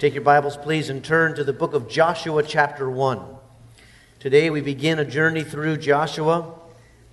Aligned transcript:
Take 0.00 0.14
your 0.14 0.22
Bibles, 0.22 0.56
please, 0.56 0.88
and 0.88 1.04
turn 1.04 1.34
to 1.34 1.44
the 1.44 1.52
book 1.52 1.74
of 1.74 1.86
Joshua, 1.86 2.42
chapter 2.42 2.88
1. 2.88 3.20
Today 4.18 4.48
we 4.48 4.62
begin 4.62 4.98
a 4.98 5.04
journey 5.04 5.44
through 5.44 5.76
Joshua. 5.76 6.54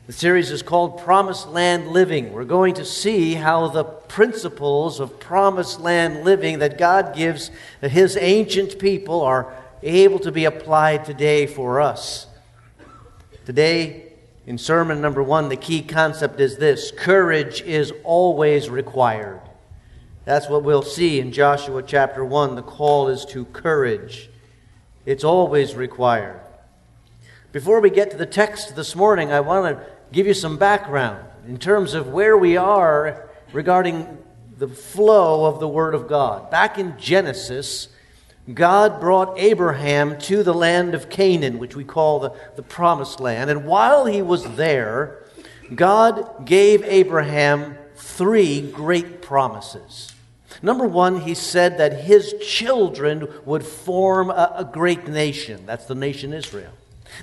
The 0.06 0.14
series 0.14 0.52
is 0.52 0.62
called 0.62 0.98
Promised 1.02 1.50
Land 1.50 1.90
Living. 1.90 2.32
We're 2.32 2.46
going 2.46 2.76
to 2.76 2.86
see 2.86 3.34
how 3.34 3.68
the 3.68 3.84
principles 3.84 5.02
of 5.02 5.20
promised 5.20 5.82
land 5.82 6.24
living 6.24 6.60
that 6.60 6.78
God 6.78 7.14
gives 7.14 7.52
his 7.82 8.16
ancient 8.16 8.80
people 8.80 9.20
are 9.20 9.54
able 9.84 10.20
to 10.20 10.32
be 10.32 10.46
applied 10.46 11.04
today 11.04 11.46
for 11.46 11.82
us. 11.82 12.28
Today, 13.44 14.14
in 14.46 14.58
sermon 14.58 15.02
number 15.02 15.22
one, 15.22 15.50
the 15.50 15.58
key 15.58 15.82
concept 15.82 16.40
is 16.40 16.56
this 16.56 16.92
courage 16.92 17.62
is 17.64 17.92
always 18.06 18.70
required. 18.70 19.42
That's 20.28 20.50
what 20.50 20.64
we'll 20.64 20.81
see 20.81 21.22
in 21.22 21.31
Joshua 21.31 21.81
chapter 21.81 22.25
1. 22.25 22.56
The 22.56 22.61
call 22.61 23.08
is 23.08 23.23
to 23.28 23.45
courage, 23.45 24.30
it's 25.06 25.23
always 25.23 25.73
required. 25.73 26.42
Before 27.53 27.80
we 27.80 27.89
get 27.89 28.11
to 28.11 28.17
the 28.17 28.25
text 28.25 28.75
this 28.75 28.94
morning, 28.94 29.31
I 29.31 29.39
want 29.39 29.78
to 29.78 29.86
give 30.11 30.28
you 30.28 30.33
some 30.33 30.58
background 30.58 31.25
in 31.48 31.58
terms 31.58 31.94
of 31.94 32.09
where 32.09 32.36
we 32.36 32.58
are 32.58 33.30
regarding 33.53 34.17
the 34.58 34.67
flow 34.67 35.45
of 35.45 35.61
the 35.61 35.67
Word 35.70 35.95
of 35.95 36.09
God. 36.09 36.52
Back 36.52 36.78
in 36.78 36.98
Genesis, 36.98 37.88
God 38.53 39.00
brought 39.00 39.39
Abraham 39.39 40.20
to 40.23 40.44
the 40.44 40.53
land 40.53 40.94
of 40.94 41.09
Canaan, 41.09 41.58
which 41.58 41.78
we 41.78 41.86
call 41.86 42.20
the, 42.20 42.33
the 42.58 42.64
Promised 42.64 43.22
Land. 43.22 43.50
And 43.50 43.64
while 43.64 44.05
he 44.05 44.22
was 44.22 44.44
there, 44.58 45.23
God 45.73 46.45
gave 46.45 46.83
Abraham 46.83 47.78
three 47.95 48.70
great 48.70 49.22
promises. 49.22 50.16
Number 50.62 50.88
one, 50.88 51.22
he 51.22 51.34
said 51.34 51.78
that 51.78 52.02
his 52.02 52.34
children 52.42 53.28
would 53.46 53.64
form 53.64 54.30
a, 54.30 54.54
a 54.58 54.66
great 54.66 55.08
nation. 55.08 55.66
That's 55.66 55.86
the 55.86 55.96
nation 55.96 56.34
Israel. 56.34 56.72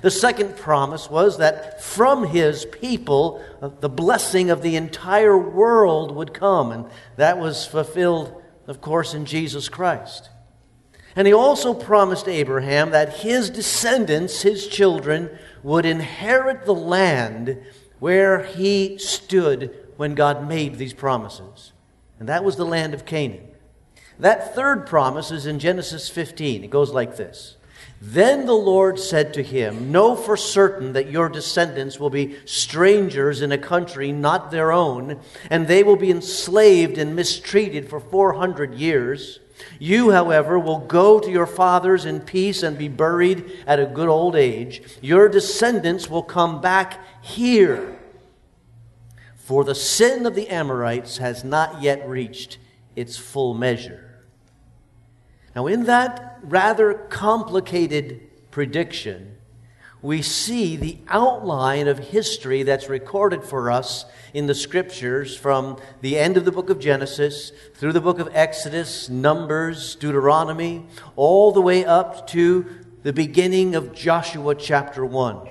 The 0.01 0.11
second 0.11 0.57
promise 0.57 1.09
was 1.09 1.37
that 1.37 1.81
from 1.81 2.27
his 2.27 2.65
people, 2.65 3.43
uh, 3.61 3.69
the 3.79 3.89
blessing 3.89 4.49
of 4.49 4.61
the 4.61 4.75
entire 4.75 5.37
world 5.37 6.15
would 6.15 6.33
come. 6.33 6.71
And 6.71 6.85
that 7.17 7.37
was 7.37 7.65
fulfilled, 7.65 8.41
of 8.67 8.81
course, 8.81 9.13
in 9.13 9.25
Jesus 9.25 9.69
Christ. 9.69 10.29
And 11.15 11.27
he 11.27 11.33
also 11.33 11.73
promised 11.73 12.27
Abraham 12.27 12.91
that 12.91 13.17
his 13.17 13.49
descendants, 13.49 14.41
his 14.41 14.67
children, 14.67 15.29
would 15.63 15.85
inherit 15.85 16.65
the 16.65 16.75
land 16.75 17.57
where 17.99 18.43
he 18.43 18.97
stood 18.97 19.73
when 19.95 20.13
God 20.13 20.47
made 20.47 20.75
these 20.75 20.93
promises. 20.93 21.71
And 22.19 22.29
that 22.29 22.43
was 22.43 22.55
the 22.55 22.65
land 22.65 22.93
of 22.93 23.05
Canaan. 23.05 23.47
That 24.19 24.55
third 24.55 24.87
promise 24.87 25.31
is 25.31 25.45
in 25.45 25.59
Genesis 25.59 26.09
15. 26.09 26.63
It 26.63 26.69
goes 26.69 26.91
like 26.91 27.17
this 27.17 27.57
Then 28.01 28.45
the 28.45 28.53
Lord 28.53 28.99
said 28.99 29.33
to 29.33 29.43
him, 29.43 29.91
Know 29.91 30.15
for 30.15 30.37
certain 30.37 30.93
that 30.93 31.11
your 31.11 31.27
descendants 31.27 31.99
will 31.99 32.09
be 32.09 32.37
strangers 32.45 33.41
in 33.41 33.51
a 33.51 33.57
country 33.57 34.11
not 34.11 34.51
their 34.51 34.71
own, 34.71 35.19
and 35.49 35.67
they 35.67 35.83
will 35.83 35.97
be 35.97 36.11
enslaved 36.11 36.97
and 36.97 37.15
mistreated 37.15 37.89
for 37.89 37.99
400 37.99 38.75
years. 38.75 39.39
You, 39.79 40.11
however, 40.11 40.59
will 40.59 40.79
go 40.79 41.19
to 41.19 41.31
your 41.31 41.47
fathers 41.47 42.05
in 42.05 42.21
peace 42.21 42.63
and 42.63 42.77
be 42.77 42.89
buried 42.89 43.63
at 43.67 43.79
a 43.79 43.85
good 43.85 44.09
old 44.09 44.35
age. 44.35 44.81
Your 45.01 45.29
descendants 45.29 46.09
will 46.09 46.23
come 46.23 46.61
back 46.61 46.99
here 47.21 47.94
for 49.45 49.63
the 49.63 49.75
sin 49.75 50.25
of 50.25 50.33
the 50.33 50.47
Amorites 50.47 51.19
has 51.19 51.43
not 51.43 51.79
yet 51.79 52.09
reached 52.09 52.57
its 52.95 53.15
full 53.15 53.53
measure. 53.53 54.23
Now, 55.55 55.67
in 55.67 55.83
that 55.83 56.39
rather 56.41 56.95
complicated 56.95 58.21
prediction, 58.49 59.37
we 60.01 60.23
see 60.23 60.75
the 60.75 60.97
outline 61.09 61.87
of 61.87 61.99
history 61.99 62.63
that's 62.63 62.89
recorded 62.89 63.43
for 63.43 63.69
us 63.69 64.05
in 64.33 64.47
the 64.47 64.55
scriptures 64.55 65.37
from 65.37 65.77
the 66.01 66.17
end 66.17 66.37
of 66.37 66.45
the 66.45 66.51
book 66.51 66.71
of 66.71 66.79
Genesis 66.79 67.51
through 67.75 67.93
the 67.93 68.01
book 68.01 68.17
of 68.17 68.29
Exodus, 68.33 69.09
Numbers, 69.09 69.93
Deuteronomy, 69.93 70.87
all 71.15 71.51
the 71.51 71.61
way 71.61 71.85
up 71.85 72.25
to 72.29 72.65
the 73.03 73.13
beginning 73.13 73.75
of 73.75 73.93
Joshua 73.93 74.55
chapter 74.55 75.05
1 75.05 75.49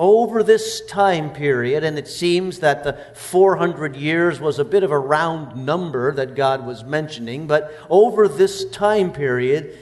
over 0.00 0.42
this 0.42 0.80
time 0.86 1.30
period, 1.30 1.84
and 1.84 1.98
it 1.98 2.08
seems 2.08 2.60
that 2.60 2.82
the 2.84 2.98
400 3.14 3.94
years 3.94 4.40
was 4.40 4.58
a 4.58 4.64
bit 4.64 4.82
of 4.82 4.90
a 4.90 4.98
round 4.98 5.66
number 5.66 6.10
that 6.14 6.34
God 6.34 6.64
was 6.64 6.82
mentioning, 6.82 7.46
but 7.46 7.70
over 7.90 8.26
this 8.26 8.64
time 8.70 9.12
period, 9.12 9.76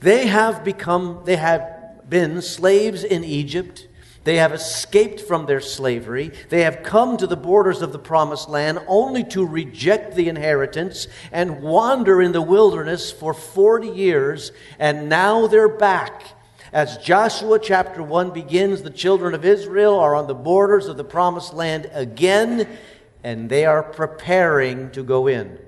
they 0.00 0.26
have 0.26 0.62
become, 0.62 1.22
they 1.24 1.36
have 1.36 2.06
been 2.06 2.42
slaves 2.42 3.02
in 3.02 3.24
Egypt. 3.24 3.88
They 4.24 4.36
have 4.36 4.52
escaped 4.52 5.22
from 5.22 5.46
their 5.46 5.62
slavery. 5.62 6.32
They 6.50 6.62
have 6.62 6.82
come 6.82 7.16
to 7.16 7.26
the 7.26 7.34
borders 7.34 7.80
of 7.80 7.92
the 7.92 7.98
promised 7.98 8.50
land 8.50 8.78
only 8.86 9.24
to 9.24 9.44
reject 9.44 10.14
the 10.16 10.28
inheritance 10.28 11.08
and 11.32 11.62
wander 11.62 12.20
in 12.20 12.32
the 12.32 12.42
wilderness 12.42 13.10
for 13.10 13.32
40 13.32 13.88
years, 13.88 14.52
and 14.78 15.08
now 15.08 15.46
they're 15.46 15.66
back 15.66 16.31
as 16.72 16.96
Joshua 16.96 17.58
chapter 17.58 18.02
1 18.02 18.30
begins, 18.30 18.80
the 18.80 18.88
children 18.90 19.34
of 19.34 19.44
Israel 19.44 19.98
are 19.98 20.14
on 20.14 20.26
the 20.26 20.34
borders 20.34 20.86
of 20.86 20.96
the 20.96 21.04
promised 21.04 21.52
land 21.52 21.90
again, 21.92 22.66
and 23.22 23.50
they 23.50 23.66
are 23.66 23.82
preparing 23.82 24.90
to 24.92 25.02
go 25.02 25.26
in. 25.26 25.58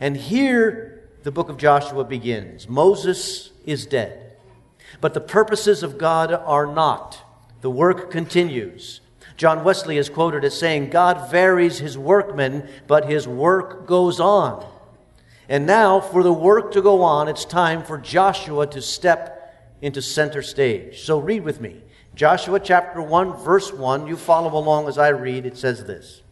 And 0.00 0.16
here 0.16 1.08
the 1.22 1.30
book 1.30 1.48
of 1.48 1.58
Joshua 1.58 2.02
begins. 2.02 2.68
Moses 2.68 3.50
is 3.64 3.86
dead, 3.86 4.36
but 5.00 5.14
the 5.14 5.20
purposes 5.20 5.84
of 5.84 5.96
God 5.96 6.32
are 6.32 6.66
not. 6.66 7.20
The 7.60 7.70
work 7.70 8.10
continues. 8.10 9.00
John 9.36 9.62
Wesley 9.62 9.96
is 9.96 10.10
quoted 10.10 10.44
as 10.44 10.58
saying, 10.58 10.90
God 10.90 11.30
varies 11.30 11.78
his 11.78 11.96
workmen, 11.96 12.68
but 12.88 13.08
his 13.08 13.28
work 13.28 13.86
goes 13.86 14.18
on. 14.18 14.66
And 15.48 15.66
now, 15.66 16.00
for 16.00 16.24
the 16.24 16.32
work 16.32 16.72
to 16.72 16.82
go 16.82 17.02
on, 17.02 17.28
it's 17.28 17.44
time 17.44 17.84
for 17.84 17.98
Joshua 17.98 18.66
to 18.68 18.82
step 18.82 19.41
into 19.82 20.00
center 20.00 20.40
stage. 20.40 21.02
So 21.02 21.18
read 21.18 21.44
with 21.44 21.60
me. 21.60 21.82
Joshua 22.14 22.60
chapter 22.60 23.02
1, 23.02 23.36
verse 23.38 23.72
1. 23.72 24.06
You 24.06 24.16
follow 24.16 24.56
along 24.56 24.88
as 24.88 24.96
I 24.96 25.08
read. 25.08 25.44
It 25.44 25.58
says 25.58 25.84
this 25.84 26.22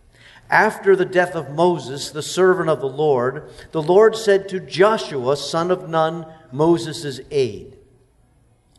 After 0.49 0.97
the 0.97 1.05
death 1.05 1.35
of 1.35 1.51
Moses, 1.51 2.11
the 2.11 2.23
servant 2.23 2.71
of 2.71 2.81
the 2.81 2.89
Lord, 2.89 3.51
the 3.73 3.83
Lord 3.83 4.17
said 4.17 4.49
to 4.49 4.61
Joshua, 4.61 5.37
son 5.37 5.71
of 5.71 5.89
Nun, 5.89 6.27
Moses' 6.53 7.21
aide, 7.31 7.77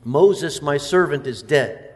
Moses, 0.04 0.62
my 0.62 0.78
servant, 0.78 1.28
is 1.28 1.44
dead. 1.44 1.90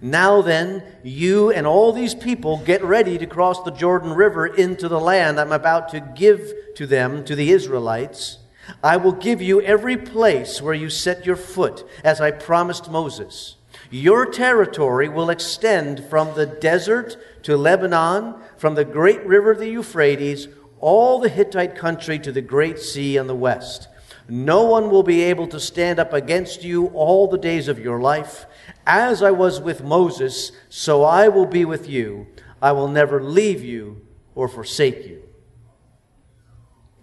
Now 0.00 0.42
then, 0.42 0.82
you 1.02 1.50
and 1.50 1.66
all 1.66 1.92
these 1.92 2.14
people 2.14 2.58
get 2.58 2.84
ready 2.84 3.18
to 3.18 3.26
cross 3.26 3.62
the 3.62 3.72
Jordan 3.72 4.12
River 4.12 4.46
into 4.46 4.88
the 4.88 5.00
land 5.00 5.40
I'm 5.40 5.50
about 5.50 5.88
to 5.90 6.00
give 6.00 6.52
to 6.76 6.86
them, 6.86 7.24
to 7.24 7.34
the 7.34 7.50
Israelites. 7.50 8.38
I 8.82 8.96
will 8.96 9.12
give 9.12 9.42
you 9.42 9.60
every 9.62 9.96
place 9.96 10.60
where 10.62 10.74
you 10.74 10.90
set 10.90 11.26
your 11.26 11.36
foot, 11.36 11.88
as 12.04 12.20
I 12.20 12.30
promised 12.30 12.90
Moses. 12.90 13.56
Your 13.90 14.26
territory 14.26 15.08
will 15.08 15.30
extend 15.30 16.04
from 16.04 16.34
the 16.34 16.46
desert 16.46 17.16
to 17.44 17.56
Lebanon, 17.56 18.34
from 18.56 18.74
the 18.74 18.84
great 18.84 19.24
river 19.24 19.54
the 19.54 19.68
Euphrates, 19.68 20.48
all 20.80 21.18
the 21.18 21.28
Hittite 21.28 21.74
country 21.74 22.18
to 22.18 22.32
the 22.32 22.42
great 22.42 22.78
sea 22.78 23.18
on 23.18 23.26
the 23.26 23.34
west. 23.34 23.88
No 24.28 24.64
one 24.64 24.90
will 24.90 25.02
be 25.02 25.22
able 25.22 25.46
to 25.48 25.58
stand 25.58 25.98
up 25.98 26.12
against 26.12 26.62
you 26.62 26.88
all 26.88 27.28
the 27.28 27.38
days 27.38 27.66
of 27.66 27.78
your 27.78 27.98
life. 27.98 28.44
As 28.86 29.22
I 29.22 29.30
was 29.30 29.60
with 29.60 29.82
Moses, 29.82 30.52
so 30.68 31.02
I 31.02 31.28
will 31.28 31.46
be 31.46 31.64
with 31.64 31.88
you. 31.88 32.26
I 32.60 32.72
will 32.72 32.88
never 32.88 33.22
leave 33.22 33.64
you 33.64 34.06
or 34.34 34.48
forsake 34.48 35.06
you. 35.06 35.22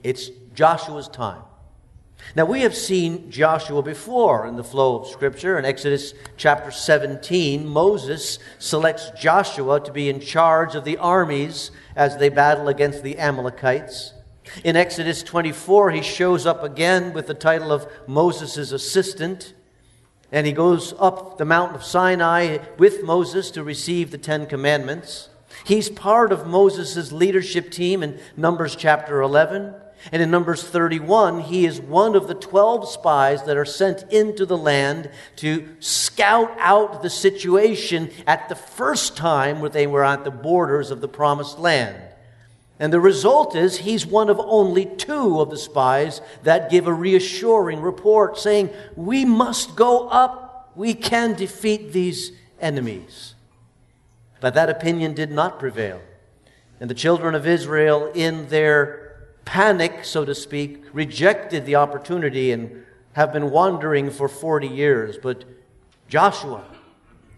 It's 0.04 0.30
Joshua's 0.54 1.08
time. 1.08 1.42
Now, 2.36 2.46
we 2.46 2.62
have 2.62 2.76
seen 2.76 3.32
Joshua 3.32 3.82
before 3.82 4.46
in 4.46 4.58
the 4.58 4.64
flow 4.64 5.00
of 5.00 5.08
Scripture. 5.08 5.58
In 5.58 5.64
Exodus 5.64 6.14
chapter 6.36 6.70
17, 6.70 7.66
Moses 7.66 8.40
selects 8.60 9.12
Joshua 9.12 9.80
to 9.80 9.92
be 9.92 10.10
in 10.10 10.20
charge 10.20 10.76
of 10.76 10.84
the 10.84 10.98
armies 10.98 11.72
as 11.96 12.18
they 12.18 12.30
battle 12.30 12.68
against 12.68 13.04
the 13.04 13.18
Amalekites. 13.18 14.14
In 14.64 14.76
Exodus 14.76 15.24
24, 15.24 15.92
he 15.92 16.02
shows 16.02 16.46
up 16.46 16.62
again 16.62 17.14
with 17.14 17.28
the 17.28 17.34
title 17.34 17.72
of 17.72 17.88
Moses' 18.06 18.72
assistant, 18.72 19.54
and 20.32 20.46
he 20.46 20.52
goes 20.52 20.94
up 21.00 21.38
the 21.38 21.46
mountain 21.46 21.76
of 21.76 21.84
Sinai 21.84 22.58
with 22.78 23.04
Moses 23.04 23.50
to 23.52 23.64
receive 23.64 24.12
the 24.12 24.18
Ten 24.18 24.46
Commandments. 24.46 25.30
He's 25.64 25.90
part 25.90 26.34
of 26.34 26.48
Moses' 26.48 27.12
leadership 27.12 27.72
team 27.72 28.04
in 28.04 28.20
Numbers 28.36 28.76
chapter 28.76 29.22
11. 29.22 29.74
And 30.12 30.22
in 30.22 30.30
Numbers 30.30 30.64
31, 30.64 31.42
he 31.42 31.66
is 31.66 31.82
one 31.82 32.16
of 32.16 32.28
the 32.28 32.36
12 32.36 32.88
spies 32.90 33.44
that 33.44 33.58
are 33.58 33.66
sent 33.66 34.04
into 34.12 34.46
the 34.46 34.58
land 34.58 35.10
to 35.38 35.68
scout 35.80 36.56
out 36.60 37.02
the 37.02 37.10
situation 37.10 38.12
at 38.28 38.48
the 38.48 38.56
first 38.56 39.18
time 39.18 39.62
where 39.62 39.70
they 39.70 39.88
were 39.88 40.04
at 40.04 40.24
the 40.24 40.32
borders 40.32 40.92
of 40.92 41.02
the 41.02 41.08
promised 41.08 41.58
land. 41.58 42.02
And 42.80 42.92
the 42.92 43.00
result 43.00 43.56
is 43.56 43.78
he's 43.78 44.06
one 44.06 44.30
of 44.30 44.40
only 44.40 44.86
two 44.86 45.40
of 45.40 45.50
the 45.50 45.58
spies 45.58 46.22
that 46.44 46.70
give 46.70 46.88
a 46.88 46.94
reassuring 46.94 47.82
report 47.82 48.38
saying, 48.38 48.70
We 48.96 49.26
must 49.26 49.76
go 49.76 50.10
up. 50.10 50.72
We 50.76 50.94
can 50.94 51.36
defeat 51.36 51.94
these 51.94 52.34
enemies. 52.60 53.34
But 54.42 54.54
that 54.56 54.70
opinion 54.70 55.14
did 55.14 55.32
not 55.32 55.58
prevail. 55.58 56.02
And 56.82 56.90
the 56.90 56.96
children 56.96 57.34
of 57.34 57.48
Israel, 57.48 58.12
in 58.14 58.50
their 58.50 59.05
panic, 59.46 60.04
so 60.04 60.26
to 60.26 60.36
speak, 60.36 60.84
rejected 60.92 61.66
the 61.66 61.76
opportunity 61.76 62.52
and 62.52 62.84
have 63.14 63.32
been 63.32 63.52
wandering 63.52 64.10
for 64.10 64.28
40 64.28 64.68
years. 64.68 65.18
But 65.22 65.46
Joshua 66.10 66.66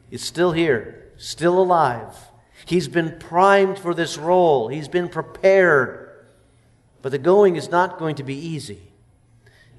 is 0.09 0.23
still 0.23 0.53
here, 0.53 1.11
still 1.17 1.59
alive. 1.59 2.15
He's 2.65 2.87
been 2.87 3.19
primed 3.19 3.77
for 3.77 3.93
this 3.93 4.17
role, 4.17 4.67
he's 4.69 4.87
been 4.87 5.09
prepared. 5.09 6.05
But 7.01 7.11
the 7.11 7.19
going 7.19 7.55
is 7.55 7.69
not 7.69 7.99
going 7.99 8.15
to 8.15 8.23
be 8.23 8.35
easy. 8.35 8.81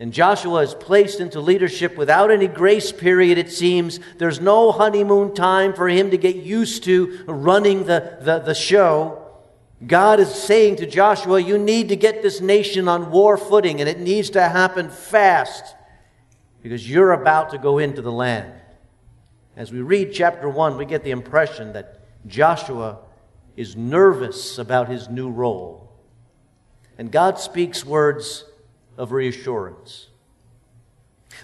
And 0.00 0.12
Joshua 0.12 0.62
is 0.62 0.75
placed 0.75 1.19
into 1.19 1.40
leadership 1.40 1.96
without 1.96 2.30
any 2.30 2.46
grace 2.46 2.92
period, 2.92 3.36
it 3.36 3.50
seems. 3.50 3.98
There's 4.19 4.40
no 4.40 4.70
honeymoon 4.70 5.34
time 5.34 5.75
for 5.75 5.88
him 5.88 6.12
to 6.12 6.16
get 6.16 6.36
used 6.36 6.84
to 6.84 7.25
running 7.26 7.84
the, 7.84 8.19
the, 8.20 8.38
the 8.38 8.54
show. 8.54 9.27
God 9.86 10.19
is 10.19 10.34
saying 10.34 10.76
to 10.76 10.86
Joshua, 10.86 11.40
You 11.40 11.56
need 11.56 11.88
to 11.90 11.96
get 11.96 12.22
this 12.22 12.40
nation 12.40 12.88
on 12.88 13.10
war 13.10 13.36
footing, 13.36 13.80
and 13.80 13.88
it 13.88 14.00
needs 14.00 14.30
to 14.30 14.42
happen 14.42 14.90
fast 14.90 15.76
because 16.62 16.88
you're 16.90 17.12
about 17.12 17.50
to 17.50 17.58
go 17.58 17.78
into 17.78 18.02
the 18.02 18.12
land. 18.12 18.52
As 19.56 19.72
we 19.72 19.80
read 19.80 20.12
chapter 20.12 20.48
1, 20.48 20.76
we 20.76 20.84
get 20.84 21.04
the 21.04 21.10
impression 21.10 21.72
that 21.72 22.00
Joshua 22.26 22.98
is 23.56 23.76
nervous 23.76 24.58
about 24.58 24.88
his 24.88 25.08
new 25.08 25.30
role. 25.30 25.92
And 26.96 27.12
God 27.12 27.38
speaks 27.38 27.84
words 27.84 28.44
of 28.96 29.12
reassurance. 29.12 30.08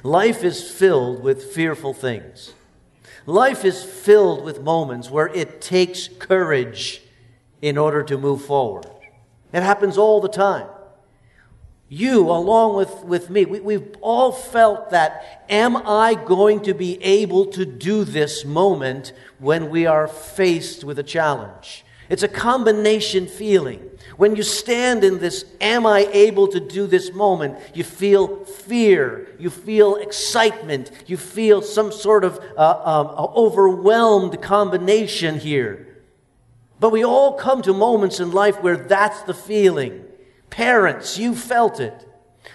Life 0.03 0.43
is 0.43 0.69
filled 0.69 1.23
with 1.23 1.53
fearful 1.53 1.95
things. 1.95 2.53
Life 3.27 3.65
is 3.65 3.83
filled 3.85 4.45
with 4.45 4.61
moments 4.61 5.09
where 5.09 5.29
it 5.29 5.61
takes 5.61 6.09
courage 6.09 7.01
in 7.63 7.79
order 7.79 8.03
to 8.03 8.19
move 8.19 8.45
forward. 8.45 8.87
It 9.53 9.63
happens 9.63 9.97
all 9.97 10.21
the 10.21 10.29
time. 10.29 10.67
You, 11.89 12.31
along 12.31 12.77
with, 12.77 13.05
with 13.05 13.31
me, 13.31 13.45
we, 13.45 13.61
we've 13.61 13.95
all 14.01 14.33
felt 14.33 14.91
that, 14.91 15.45
am 15.49 15.77
I 15.77 16.15
going 16.15 16.61
to 16.63 16.75
be 16.75 17.03
able 17.05 17.47
to 17.47 17.65
do 17.65 18.05
this 18.05 18.45
moment 18.45 19.13
when 19.39 19.71
we 19.71 19.87
are 19.87 20.09
faced 20.09 20.83
with 20.83 20.99
a 20.99 21.03
challenge? 21.03 21.85
It's 22.09 22.23
a 22.23 22.29
combination 22.29 23.27
feeling. 23.27 23.91
When 24.17 24.35
you 24.37 24.43
stand 24.43 25.05
in 25.05 25.19
this, 25.19 25.45
am 25.61 25.87
I 25.87 26.09
able 26.13 26.49
to 26.49 26.61
do 26.61 26.87
this 26.87 27.13
moment? 27.13 27.59
You 27.75 27.85
feel 27.85 28.45
fear, 28.45 29.29
you 29.39 29.51
feel 29.51 29.97
excitement, 29.97 30.91
you 31.07 31.17
feel 31.17 31.63
some 31.63 31.93
sort 31.93 32.25
of 32.25 32.39
uh, 32.57 32.83
um, 32.85 33.07
overwhelmed 33.37 34.41
combination 34.43 35.39
here. 35.39 35.94
But 36.85 36.93
we 36.93 37.03
all 37.03 37.33
come 37.33 37.63
to 37.63 37.73
moments 37.73 38.21
in 38.21 38.31
life 38.31 38.63
where 38.63 38.77
that's 38.77 39.23
the 39.23 39.33
feeling. 39.33 40.05
Parents, 40.51 41.17
you 41.17 41.35
felt 41.35 41.81
it. 41.81 41.95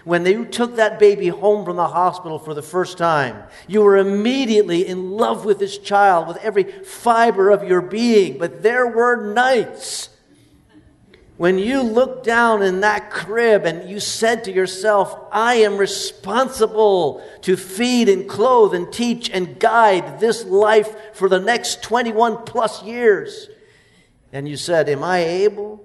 When 0.03 0.23
you 0.23 0.45
took 0.45 0.75
that 0.75 0.99
baby 0.99 1.29
home 1.29 1.65
from 1.65 1.77
the 1.77 1.87
hospital 1.87 2.37
for 2.37 2.53
the 2.53 2.61
first 2.61 2.99
time, 2.99 3.41
you 3.67 3.81
were 3.81 3.97
immediately 3.97 4.85
in 4.85 5.09
love 5.09 5.45
with 5.45 5.57
this 5.57 5.79
child 5.79 6.27
with 6.27 6.37
every 6.43 6.65
fiber 6.65 7.49
of 7.49 7.63
your 7.63 7.81
being. 7.81 8.37
But 8.37 8.61
there 8.61 8.85
were 8.85 9.33
nights 9.33 10.09
when 11.37 11.57
you 11.57 11.81
looked 11.81 12.23
down 12.23 12.61
in 12.61 12.81
that 12.81 13.09
crib 13.09 13.65
and 13.65 13.89
you 13.89 13.99
said 13.99 14.43
to 14.43 14.51
yourself, 14.51 15.19
I 15.31 15.55
am 15.55 15.75
responsible 15.75 17.23
to 17.41 17.57
feed 17.57 18.07
and 18.07 18.29
clothe 18.29 18.75
and 18.75 18.93
teach 18.93 19.31
and 19.31 19.59
guide 19.59 20.19
this 20.19 20.45
life 20.45 21.15
for 21.15 21.29
the 21.29 21.39
next 21.39 21.81
21 21.81 22.45
plus 22.45 22.83
years 22.83 23.49
and 24.31 24.47
you 24.47 24.57
said, 24.57 24.89
Am 24.89 25.03
I 25.03 25.19
able? 25.19 25.83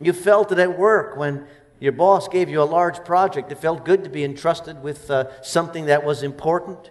You 0.00 0.12
felt 0.12 0.52
it 0.52 0.58
at 0.58 0.78
work 0.78 1.16
when 1.16 1.46
your 1.80 1.92
boss 1.92 2.28
gave 2.28 2.48
you 2.48 2.62
a 2.62 2.64
large 2.64 3.04
project. 3.04 3.52
It 3.52 3.58
felt 3.58 3.84
good 3.84 4.04
to 4.04 4.10
be 4.10 4.24
entrusted 4.24 4.82
with 4.82 5.10
uh, 5.10 5.42
something 5.42 5.86
that 5.86 6.04
was 6.04 6.22
important. 6.22 6.90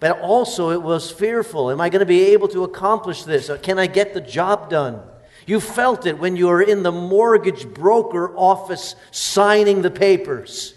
But 0.00 0.20
also, 0.20 0.70
it 0.70 0.82
was 0.82 1.10
fearful. 1.10 1.70
Am 1.70 1.80
I 1.80 1.88
going 1.88 2.00
to 2.00 2.06
be 2.06 2.32
able 2.32 2.48
to 2.48 2.64
accomplish 2.64 3.22
this? 3.22 3.48
Uh, 3.48 3.56
can 3.56 3.78
I 3.78 3.86
get 3.86 4.14
the 4.14 4.20
job 4.20 4.68
done? 4.68 5.00
You 5.46 5.60
felt 5.60 6.06
it 6.06 6.18
when 6.18 6.36
you 6.36 6.46
were 6.48 6.62
in 6.62 6.82
the 6.82 6.92
mortgage 6.92 7.66
broker 7.66 8.36
office 8.36 8.96
signing 9.10 9.82
the 9.82 9.90
papers. 9.90 10.74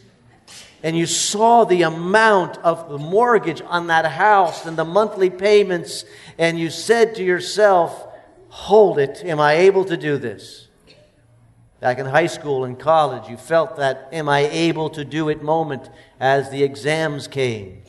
And 0.84 0.96
you 0.96 1.06
saw 1.06 1.66
the 1.66 1.82
amount 1.82 2.58
of 2.60 2.90
the 2.90 2.98
mortgage 2.98 3.62
on 3.66 3.88
that 3.88 4.06
house 4.06 4.66
and 4.66 4.78
the 4.78 4.86
monthly 4.86 5.30
payments. 5.30 6.06
And 6.38 6.60
you 6.60 6.70
said 6.70 7.16
to 7.16 7.24
yourself, 7.24 8.08
hold 8.56 8.98
it. 8.98 9.22
Am 9.26 9.38
I 9.38 9.54
able 9.56 9.84
to 9.84 9.98
do 9.98 10.18
this? 10.18 10.70
Back 11.82 12.00
in 12.00 12.06
high 12.06 12.28
school 12.28 12.64
and 12.64 12.80
college, 12.80 13.30
you 13.30 13.36
felt 13.36 13.76
that 13.76 14.08
am 14.14 14.30
I 14.30 14.48
able 14.48 14.90
to 14.92 15.04
do 15.04 15.28
it 15.28 15.44
moment 15.44 15.90
as 16.22 16.50
the 16.50 16.64
exams 16.64 17.28
came. 17.28 17.84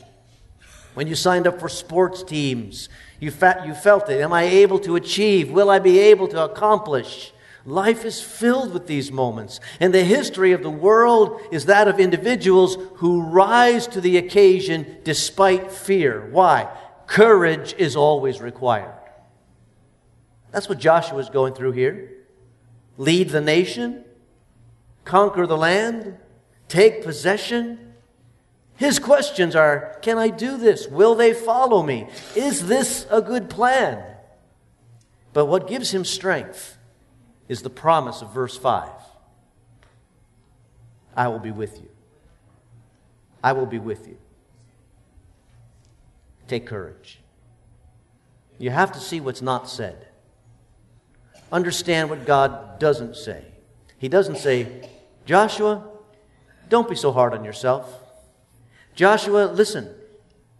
When 0.93 1.07
you 1.07 1.15
signed 1.15 1.47
up 1.47 1.61
for 1.61 1.69
sports 1.69 2.21
teams, 2.21 2.89
you, 3.21 3.31
you 3.65 3.73
felt 3.73 4.09
it. 4.09 4.19
Am 4.19 4.33
I 4.33 4.43
able 4.43 4.77
to 4.79 4.97
achieve? 4.97 5.49
Will 5.51 5.69
I 5.69 5.79
be 5.79 5.99
able 5.99 6.27
to 6.27 6.43
accomplish? 6.43 7.31
Life 7.65 8.03
is 8.03 8.21
filled 8.21 8.73
with 8.73 8.87
these 8.87 9.09
moments. 9.09 9.61
And 9.79 9.93
the 9.93 10.03
history 10.03 10.51
of 10.51 10.63
the 10.63 10.69
world 10.69 11.39
is 11.49 11.65
that 11.65 11.87
of 11.87 11.99
individuals 11.99 12.77
who 12.95 13.21
rise 13.21 13.87
to 13.87 14.01
the 14.01 14.17
occasion 14.17 14.97
despite 15.05 15.71
fear. 15.71 16.27
Why? 16.29 16.67
Courage 17.07 17.73
is 17.77 17.95
always 17.95 18.41
required. 18.41 18.96
That's 20.51 20.69
what 20.69 20.79
Joshua 20.79 21.19
is 21.19 21.29
going 21.29 21.53
through 21.53 21.73
here. 21.73 22.11
Lead 22.97 23.29
the 23.29 23.41
nation, 23.41 24.03
conquer 25.03 25.45
the 25.45 25.57
land, 25.57 26.17
take 26.67 27.03
possession. 27.03 27.93
His 28.75 28.99
questions 28.99 29.55
are 29.55 29.97
Can 30.01 30.17
I 30.17 30.29
do 30.29 30.57
this? 30.57 30.87
Will 30.87 31.15
they 31.15 31.33
follow 31.33 31.83
me? 31.83 32.07
Is 32.35 32.67
this 32.67 33.05
a 33.11 33.21
good 33.21 33.49
plan? 33.49 34.03
But 35.33 35.45
what 35.45 35.67
gives 35.67 35.93
him 35.93 36.05
strength 36.05 36.77
is 37.47 37.61
the 37.61 37.69
promise 37.69 38.21
of 38.21 38.33
verse 38.33 38.57
5 38.57 38.89
I 41.15 41.27
will 41.27 41.39
be 41.39 41.51
with 41.51 41.79
you. 41.79 41.89
I 43.43 43.53
will 43.53 43.65
be 43.65 43.79
with 43.79 44.07
you. 44.07 44.17
Take 46.47 46.65
courage. 46.65 47.19
You 48.57 48.69
have 48.71 48.91
to 48.93 48.99
see 48.99 49.19
what's 49.19 49.41
not 49.41 49.69
said 49.69 50.07
understand 51.51 52.09
what 52.09 52.25
God 52.25 52.79
doesn't 52.79 53.15
say. 53.15 53.43
He 53.97 54.09
doesn't 54.09 54.37
say, 54.37 54.89
Joshua, 55.25 55.83
don't 56.69 56.89
be 56.89 56.95
so 56.95 57.11
hard 57.11 57.33
on 57.33 57.43
yourself. 57.43 58.01
Joshua, 58.95 59.51
listen, 59.53 59.93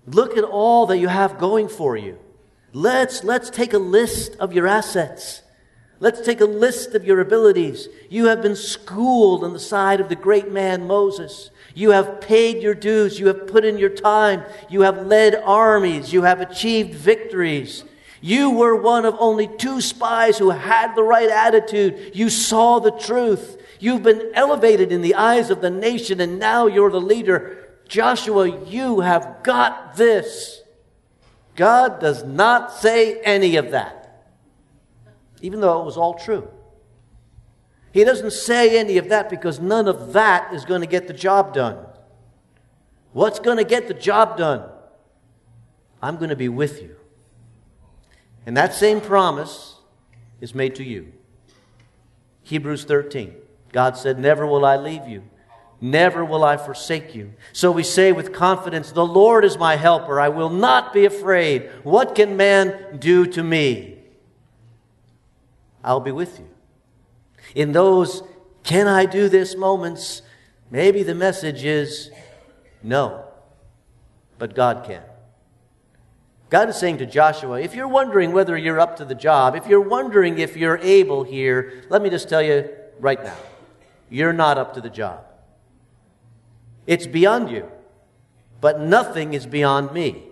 look 0.05 0.37
at 0.37 0.43
all 0.43 0.85
that 0.87 0.97
you 0.97 1.07
have 1.07 1.37
going 1.37 1.67
for 1.67 1.97
you. 1.97 2.17
Let's, 2.73 3.23
let's 3.23 3.49
take 3.49 3.73
a 3.73 3.79
list 3.79 4.35
of 4.37 4.53
your 4.53 4.67
assets. 4.67 5.41
Let's 5.99 6.21
take 6.21 6.41
a 6.41 6.45
list 6.45 6.93
of 6.93 7.05
your 7.05 7.19
abilities. 7.21 7.87
You 8.09 8.27
have 8.27 8.41
been 8.41 8.55
schooled 8.55 9.43
on 9.43 9.53
the 9.53 9.59
side 9.59 9.99
of 9.99 10.09
the 10.09 10.15
great 10.15 10.51
man 10.51 10.85
Moses. 10.85 11.49
You 11.73 11.91
have 11.91 12.21
paid 12.21 12.61
your 12.61 12.75
dues. 12.75 13.19
You 13.19 13.27
have 13.27 13.47
put 13.47 13.65
in 13.65 13.79
your 13.79 13.89
time. 13.89 14.43
You 14.69 14.81
have 14.81 15.07
led 15.07 15.35
armies. 15.35 16.13
You 16.13 16.23
have 16.23 16.39
achieved 16.39 16.93
victories. 16.93 17.83
You 18.21 18.51
were 18.51 18.75
one 18.75 19.05
of 19.05 19.15
only 19.19 19.47
two 19.47 19.79
spies 19.81 20.37
who 20.37 20.49
had 20.49 20.95
the 20.95 21.03
right 21.03 21.29
attitude. 21.29 22.11
You 22.15 22.29
saw 22.29 22.79
the 22.79 22.91
truth. 22.91 23.61
You've 23.79 24.03
been 24.03 24.31
elevated 24.33 24.91
in 24.91 25.01
the 25.01 25.15
eyes 25.15 25.49
of 25.49 25.61
the 25.61 25.69
nation, 25.69 26.19
and 26.19 26.39
now 26.39 26.67
you're 26.67 26.89
the 26.89 27.01
leader. 27.01 27.69
Joshua, 27.87 28.65
you 28.65 29.01
have 29.01 29.43
got 29.43 29.95
this. 29.95 30.61
God 31.55 31.99
does 31.99 32.23
not 32.23 32.73
say 32.73 33.19
any 33.21 33.55
of 33.55 33.71
that, 33.71 34.25
even 35.41 35.59
though 35.59 35.81
it 35.81 35.85
was 35.85 35.97
all 35.97 36.15
true. 36.15 36.47
He 37.91 38.03
doesn't 38.03 38.33
say 38.33 38.77
any 38.77 38.97
of 38.97 39.09
that 39.09 39.29
because 39.29 39.59
none 39.59 39.87
of 39.87 40.13
that 40.13 40.53
is 40.53 40.65
going 40.65 40.81
to 40.81 40.87
get 40.87 41.07
the 41.07 41.13
job 41.13 41.53
done. 41.53 41.83
What's 43.13 43.39
going 43.39 43.57
to 43.57 43.63
get 43.63 43.87
the 43.87 43.95
job 43.95 44.37
done? 44.37 44.69
I'm 46.01 46.17
going 46.17 46.29
to 46.29 46.35
be 46.35 46.49
with 46.49 46.81
you. 46.81 46.96
And 48.47 48.55
that 48.55 48.73
same 48.73 49.01
promise 49.01 49.75
is 50.39 50.55
made 50.55 50.75
to 50.75 50.83
you. 50.83 51.11
Hebrews 52.43 52.85
13. 52.85 53.35
God 53.73 53.97
said, 53.97 54.17
Never 54.17 54.47
will 54.47 54.65
I 54.65 54.77
leave 54.77 55.05
you. 55.05 55.23
Never 55.81 56.23
will 56.23 56.45
I 56.45 56.55
forsake 56.55 57.13
you. 57.13 57.33
So 57.51 57.73
we 57.73 57.83
say 57.83 58.13
with 58.13 58.31
confidence, 58.31 58.93
The 58.93 59.05
Lord 59.05 59.43
is 59.43 59.57
my 59.57 59.75
helper. 59.75 60.21
I 60.21 60.29
will 60.29 60.49
not 60.49 60.93
be 60.93 61.03
afraid. 61.03 61.69
What 61.83 62.15
can 62.15 62.37
man 62.37 62.97
do 62.99 63.25
to 63.25 63.43
me? 63.43 63.99
I'll 65.83 65.99
be 65.99 66.13
with 66.13 66.39
you. 66.39 66.47
In 67.53 67.73
those, 67.73 68.23
can 68.63 68.87
I 68.87 69.05
do 69.05 69.27
this 69.27 69.57
moments, 69.57 70.21
maybe 70.71 71.03
the 71.03 71.15
message 71.15 71.65
is 71.65 72.11
no, 72.81 73.25
but 74.37 74.55
God 74.55 74.85
can. 74.85 75.03
God 76.49 76.69
is 76.69 76.77
saying 76.77 76.99
to 76.99 77.05
Joshua, 77.05 77.59
if 77.59 77.75
you're 77.75 77.87
wondering 77.87 78.31
whether 78.31 78.57
you're 78.57 78.79
up 78.79 78.97
to 78.97 79.05
the 79.05 79.15
job, 79.15 79.55
if 79.55 79.67
you're 79.67 79.81
wondering 79.81 80.39
if 80.39 80.55
you're 80.55 80.77
able 80.77 81.23
here, 81.23 81.83
let 81.89 82.01
me 82.01 82.09
just 82.09 82.29
tell 82.29 82.41
you 82.41 82.69
right 82.99 83.21
now 83.21 83.35
you're 84.09 84.33
not 84.33 84.57
up 84.57 84.73
to 84.75 84.81
the 84.81 84.89
job. 84.89 85.25
It's 86.85 87.05
beyond 87.05 87.51
you, 87.51 87.69
but 88.61 88.79
nothing 88.79 89.33
is 89.33 89.45
beyond 89.45 89.91
me. 89.91 90.23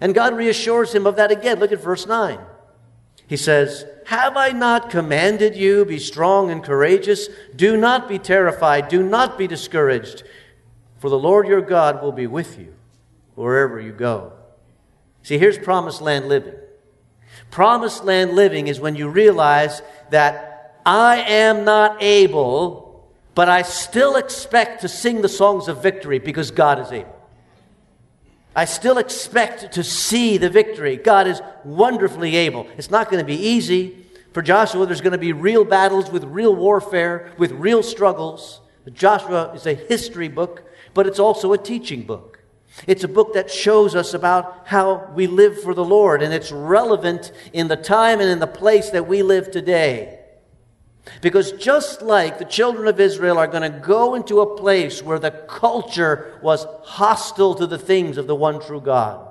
And 0.00 0.14
God 0.14 0.34
reassures 0.34 0.94
him 0.94 1.06
of 1.06 1.16
that 1.16 1.30
again. 1.30 1.58
Look 1.58 1.70
at 1.70 1.82
verse 1.82 2.06
9. 2.06 2.40
He 3.26 3.36
says, 3.36 3.84
Have 4.06 4.36
I 4.36 4.50
not 4.50 4.90
commanded 4.90 5.54
you, 5.54 5.84
be 5.84 5.98
strong 5.98 6.50
and 6.50 6.64
courageous? 6.64 7.28
Do 7.54 7.76
not 7.76 8.08
be 8.08 8.18
terrified, 8.18 8.88
do 8.88 9.02
not 9.02 9.36
be 9.36 9.46
discouraged, 9.46 10.24
for 10.98 11.10
the 11.10 11.18
Lord 11.18 11.46
your 11.46 11.60
God 11.60 12.02
will 12.02 12.12
be 12.12 12.26
with 12.26 12.58
you 12.58 12.74
wherever 13.34 13.78
you 13.78 13.92
go. 13.92 14.32
See, 15.22 15.38
here's 15.38 15.58
promised 15.58 16.00
land 16.00 16.28
living. 16.28 16.54
Promised 17.50 18.04
land 18.04 18.32
living 18.32 18.66
is 18.66 18.80
when 18.80 18.96
you 18.96 19.08
realize 19.08 19.82
that 20.10 20.80
I 20.84 21.18
am 21.18 21.64
not 21.64 22.02
able, 22.02 23.08
but 23.34 23.48
I 23.48 23.62
still 23.62 24.16
expect 24.16 24.80
to 24.82 24.88
sing 24.88 25.22
the 25.22 25.28
songs 25.28 25.68
of 25.68 25.82
victory 25.82 26.18
because 26.18 26.50
God 26.50 26.80
is 26.80 26.90
able. 26.90 27.18
I 28.54 28.66
still 28.66 28.98
expect 28.98 29.72
to 29.72 29.84
see 29.84 30.36
the 30.36 30.50
victory. 30.50 30.96
God 30.96 31.26
is 31.26 31.40
wonderfully 31.64 32.36
able. 32.36 32.66
It's 32.76 32.90
not 32.90 33.10
going 33.10 33.22
to 33.22 33.26
be 33.26 33.40
easy. 33.40 33.96
For 34.32 34.42
Joshua, 34.42 34.86
there's 34.86 35.00
going 35.00 35.12
to 35.12 35.18
be 35.18 35.32
real 35.32 35.64
battles 35.64 36.10
with 36.10 36.24
real 36.24 36.54
warfare, 36.54 37.32
with 37.38 37.52
real 37.52 37.82
struggles. 37.82 38.60
Joshua 38.92 39.52
is 39.54 39.66
a 39.66 39.74
history 39.74 40.28
book, 40.28 40.64
but 40.94 41.06
it's 41.06 41.18
also 41.18 41.52
a 41.52 41.58
teaching 41.58 42.02
book. 42.02 42.31
It's 42.86 43.04
a 43.04 43.08
book 43.08 43.34
that 43.34 43.50
shows 43.50 43.94
us 43.94 44.14
about 44.14 44.62
how 44.66 45.10
we 45.14 45.26
live 45.26 45.62
for 45.62 45.74
the 45.74 45.84
Lord, 45.84 46.22
and 46.22 46.32
it's 46.32 46.50
relevant 46.50 47.32
in 47.52 47.68
the 47.68 47.76
time 47.76 48.20
and 48.20 48.30
in 48.30 48.38
the 48.38 48.46
place 48.46 48.90
that 48.90 49.06
we 49.06 49.22
live 49.22 49.50
today. 49.50 50.18
Because 51.20 51.52
just 51.52 52.00
like 52.00 52.38
the 52.38 52.44
children 52.44 52.86
of 52.88 53.00
Israel 53.00 53.38
are 53.38 53.46
going 53.46 53.70
to 53.70 53.78
go 53.78 54.14
into 54.14 54.40
a 54.40 54.56
place 54.56 55.02
where 55.02 55.18
the 55.18 55.30
culture 55.30 56.38
was 56.42 56.66
hostile 56.84 57.54
to 57.56 57.66
the 57.66 57.78
things 57.78 58.16
of 58.16 58.26
the 58.26 58.36
one 58.36 58.60
true 58.60 58.80
God, 58.80 59.28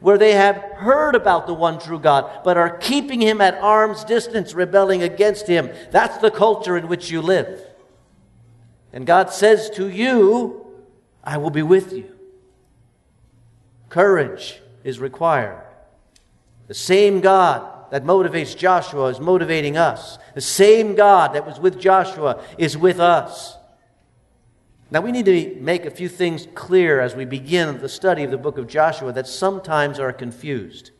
where 0.00 0.18
they 0.18 0.32
have 0.32 0.56
heard 0.56 1.14
about 1.14 1.46
the 1.46 1.54
one 1.54 1.78
true 1.78 2.00
God, 2.00 2.42
but 2.42 2.56
are 2.56 2.78
keeping 2.78 3.20
him 3.20 3.40
at 3.40 3.54
arm's 3.54 4.02
distance, 4.04 4.54
rebelling 4.54 5.02
against 5.02 5.46
him, 5.46 5.70
that's 5.90 6.18
the 6.18 6.30
culture 6.30 6.76
in 6.76 6.88
which 6.88 7.10
you 7.10 7.20
live. 7.22 7.60
And 8.92 9.06
God 9.06 9.30
says 9.30 9.70
to 9.70 9.88
you, 9.88 10.66
I 11.22 11.36
will 11.38 11.50
be 11.50 11.62
with 11.62 11.92
you. 11.92 12.13
Courage 13.94 14.60
is 14.82 14.98
required. 14.98 15.62
The 16.66 16.74
same 16.74 17.20
God 17.20 17.92
that 17.92 18.02
motivates 18.02 18.56
Joshua 18.56 19.06
is 19.06 19.20
motivating 19.20 19.76
us. 19.76 20.18
The 20.34 20.40
same 20.40 20.96
God 20.96 21.32
that 21.34 21.46
was 21.46 21.60
with 21.60 21.78
Joshua 21.78 22.42
is 22.58 22.76
with 22.76 22.98
us. 22.98 23.56
Now, 24.90 25.00
we 25.00 25.12
need 25.12 25.26
to 25.26 25.56
make 25.60 25.84
a 25.84 25.92
few 25.92 26.08
things 26.08 26.48
clear 26.56 27.00
as 27.00 27.14
we 27.14 27.24
begin 27.24 27.78
the 27.78 27.88
study 27.88 28.24
of 28.24 28.32
the 28.32 28.36
book 28.36 28.58
of 28.58 28.66
Joshua 28.66 29.12
that 29.12 29.28
sometimes 29.28 30.00
are 30.00 30.12
confused. 30.12 30.90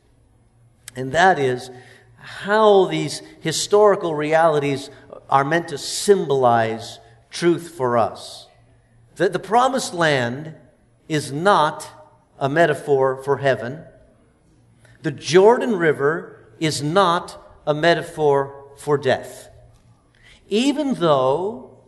And 0.95 1.11
that 1.11 1.41
is 1.41 1.73
how 2.17 2.85
these 2.85 3.23
historical 3.41 4.15
realities 4.15 4.89
are 5.29 5.45
meant 5.45 5.67
to 5.71 5.79
symbolize 5.79 7.01
truth 7.29 7.71
for 7.71 7.99
us. 7.99 8.47
That 9.17 9.33
the 9.33 9.41
promised 9.41 9.95
land 9.95 10.55
is 11.09 11.33
not 11.33 11.91
a 12.39 12.49
metaphor 12.49 13.23
for 13.23 13.39
heaven. 13.39 13.85
The 15.03 15.11
Jordan 15.11 15.77
River 15.77 16.49
is 16.61 16.83
not 16.83 17.41
a 17.67 17.75
metaphor 17.75 18.73
for 18.77 18.99
death. 18.99 19.51
Even 20.49 20.95
though 20.95 21.79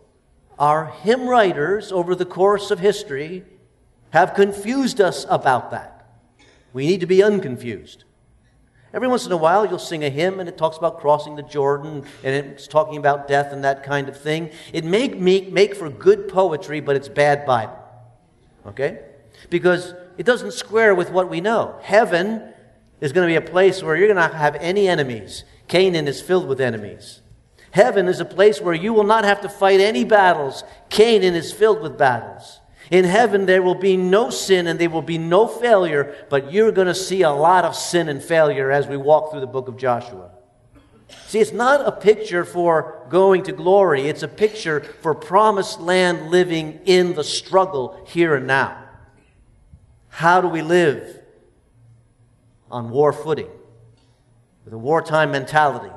our 0.59 0.87
hymn 0.87 1.29
writers 1.29 1.93
over 1.93 2.15
the 2.15 2.25
course 2.25 2.71
of 2.71 2.79
history 2.79 3.45
have 4.11 4.35
confused 4.35 5.01
us 5.01 5.27
about 5.29 5.71
that, 5.71 6.09
we 6.73 6.87
need 6.87 7.01
to 7.01 7.07
be 7.07 7.23
unconfused. 7.23 8.05
Every 8.95 9.09
once 9.09 9.27
in 9.27 9.33
a 9.33 9.37
while, 9.37 9.67
you'll 9.67 9.79
sing 9.79 10.05
a 10.05 10.09
hymn 10.09 10.41
and 10.41 10.49
it 10.49 10.57
talks 10.57 10.79
about 10.79 11.01
crossing 11.01 11.37
the 11.37 11.43
Jordan 11.43 12.05
and 12.25 12.35
it's 12.35 12.67
talking 12.67 12.97
about 12.97 13.29
death 13.29 13.53
and 13.53 13.63
that 13.65 13.83
kind 13.83 14.09
of 14.09 14.19
thing. 14.19 14.51
It 14.73 14.85
may 14.85 15.09
make, 15.09 15.53
make 15.53 15.75
for 15.75 15.91
good 15.91 16.29
poetry, 16.29 16.81
but 16.81 16.97
it's 16.97 17.09
bad 17.09 17.45
Bible. 17.45 17.79
Okay? 18.67 19.01
Because 19.51 19.93
it 20.19 20.27
doesn't 20.27 20.53
square 20.53 20.95
with 20.95 21.11
what 21.11 21.29
we 21.29 21.41
know. 21.41 21.79
Heaven 21.83 22.53
is 23.01 23.13
going 23.13 23.29
to 23.29 23.33
be 23.33 23.47
a 23.47 23.51
place 23.51 23.83
where 23.83 23.97
you're 23.97 24.13
going 24.13 24.31
to 24.31 24.37
have 24.37 24.57
any 24.57 24.89
enemies. 24.89 25.45
Canaan 25.69 26.09
is 26.09 26.21
filled 26.21 26.49
with 26.49 26.61
enemies. 26.61 27.21
Heaven 27.71 28.09
is 28.09 28.21
a 28.21 28.25
place 28.25 28.61
where 28.61 28.75
you 28.75 28.93
will 28.93 29.05
not 29.05 29.25
have 29.25 29.43
to 29.43 29.49
fight 29.49 29.81
any 29.81 30.05
battles. 30.05 30.65
Canaan 30.89 31.35
is 31.35 31.53
filled 31.53 31.83
with 31.83 31.99
battles. 31.99 32.61
In 32.91 33.05
heaven, 33.05 33.47
there 33.47 33.63
will 33.63 33.75
be 33.75 33.97
no 33.97 34.31
sin 34.31 34.67
and 34.67 34.79
there 34.79 34.89
will 34.89 35.03
be 35.03 35.19
no 35.19 35.47
failure, 35.47 36.15
but 36.31 36.53
you're 36.53 36.73
going 36.73 36.87
to 36.87 36.95
see 36.95 37.23
a 37.23 37.31
lot 37.31 37.65
of 37.65 37.75
sin 37.75 38.09
and 38.09 38.23
failure 38.23 38.71
as 38.71 38.87
we 38.87 38.97
walk 38.97 39.31
through 39.31 39.41
the 39.41 39.47
book 39.47 39.69
of 39.69 39.77
Joshua. 39.77 40.31
See, 41.27 41.41
it's 41.41 41.53
not 41.53 41.87
a 41.87 41.93
picture 41.93 42.45
for 42.45 43.05
going 43.11 43.43
to 43.45 43.53
glory, 43.53 44.09
it's 44.09 44.23
a 44.23 44.29
picture 44.29 44.81
for 44.81 45.15
promised 45.15 45.81
land 45.81 46.31
living 46.31 46.81
in 46.85 47.15
the 47.15 47.25
struggle 47.25 48.01
here 48.07 48.37
and 48.37 48.47
now. 48.47 48.86
How 50.17 50.41
do 50.41 50.49
we 50.49 50.63
live 50.63 51.21
on 52.71 52.89
war 52.89 53.13
footing 53.13 53.51
with 54.65 54.73
a 54.73 54.79
wartime 54.79 55.31
mentality, 55.31 55.93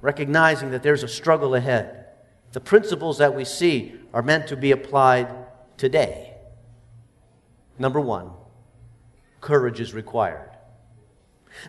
recognizing 0.00 0.70
that 0.70 0.84
there's 0.84 1.02
a 1.02 1.08
struggle 1.08 1.56
ahead? 1.56 2.06
The 2.52 2.60
principles 2.60 3.18
that 3.18 3.34
we 3.34 3.44
see 3.44 3.96
are 4.14 4.22
meant 4.22 4.46
to 4.46 4.56
be 4.56 4.70
applied 4.70 5.26
today. 5.76 6.34
Number 7.80 8.00
one, 8.00 8.30
courage 9.40 9.80
is 9.80 9.92
required. 9.92 10.51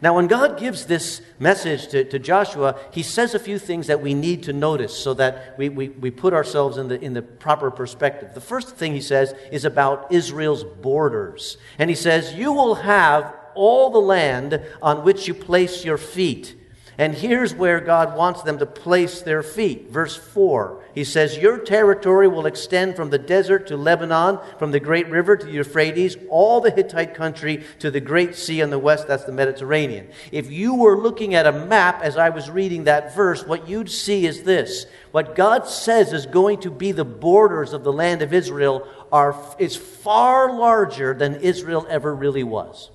Now, 0.01 0.15
when 0.15 0.27
God 0.27 0.57
gives 0.57 0.85
this 0.85 1.21
message 1.39 1.87
to, 1.89 2.03
to 2.05 2.19
Joshua, 2.19 2.79
he 2.91 3.03
says 3.03 3.33
a 3.33 3.39
few 3.39 3.59
things 3.59 3.87
that 3.87 4.01
we 4.01 4.13
need 4.13 4.43
to 4.43 4.53
notice 4.53 4.97
so 4.97 5.13
that 5.15 5.55
we, 5.57 5.69
we, 5.69 5.89
we 5.89 6.11
put 6.11 6.33
ourselves 6.33 6.77
in 6.77 6.87
the, 6.87 6.99
in 6.99 7.13
the 7.13 7.21
proper 7.21 7.69
perspective. 7.71 8.33
The 8.33 8.41
first 8.41 8.75
thing 8.75 8.93
he 8.93 9.01
says 9.01 9.33
is 9.51 9.65
about 9.65 10.11
Israel's 10.11 10.63
borders. 10.63 11.57
And 11.77 11.89
he 11.89 11.95
says, 11.95 12.33
You 12.33 12.53
will 12.53 12.75
have 12.75 13.33
all 13.55 13.89
the 13.91 13.99
land 13.99 14.61
on 14.81 15.03
which 15.03 15.27
you 15.27 15.33
place 15.33 15.85
your 15.85 15.97
feet. 15.97 16.55
And 16.97 17.13
here's 17.13 17.55
where 17.55 17.79
God 17.79 18.15
wants 18.15 18.43
them 18.43 18.59
to 18.59 18.65
place 18.65 19.21
their 19.21 19.41
feet. 19.41 19.89
Verse 19.89 20.15
4, 20.15 20.82
he 20.93 21.03
says, 21.03 21.37
Your 21.37 21.57
territory 21.57 22.27
will 22.27 22.45
extend 22.45 22.95
from 22.95 23.09
the 23.09 23.17
desert 23.17 23.67
to 23.67 23.77
Lebanon, 23.77 24.39
from 24.59 24.71
the 24.71 24.79
great 24.79 25.09
river 25.09 25.35
to 25.35 25.45
the 25.45 25.51
Euphrates, 25.51 26.17
all 26.29 26.61
the 26.61 26.71
Hittite 26.71 27.15
country 27.15 27.63
to 27.79 27.89
the 27.89 27.99
great 27.99 28.35
sea 28.35 28.61
on 28.61 28.69
the 28.69 28.79
west, 28.79 29.07
that's 29.07 29.23
the 29.23 29.31
Mediterranean. 29.31 30.07
If 30.31 30.51
you 30.51 30.75
were 30.75 30.97
looking 30.97 31.33
at 31.33 31.47
a 31.47 31.65
map 31.65 32.01
as 32.03 32.17
I 32.17 32.29
was 32.29 32.49
reading 32.49 32.83
that 32.83 33.15
verse, 33.15 33.45
what 33.45 33.67
you'd 33.67 33.89
see 33.89 34.25
is 34.25 34.43
this. 34.43 34.85
What 35.11 35.35
God 35.35 35.67
says 35.67 36.13
is 36.13 36.25
going 36.25 36.61
to 36.61 36.71
be 36.71 36.91
the 36.91 37.05
borders 37.05 37.73
of 37.73 37.83
the 37.83 37.93
land 37.93 38.21
of 38.21 38.33
Israel 38.33 38.87
are, 39.11 39.35
is 39.57 39.75
far 39.75 40.55
larger 40.55 41.13
than 41.13 41.35
Israel 41.35 41.87
ever 41.89 42.13
really 42.13 42.43
was. 42.43 42.91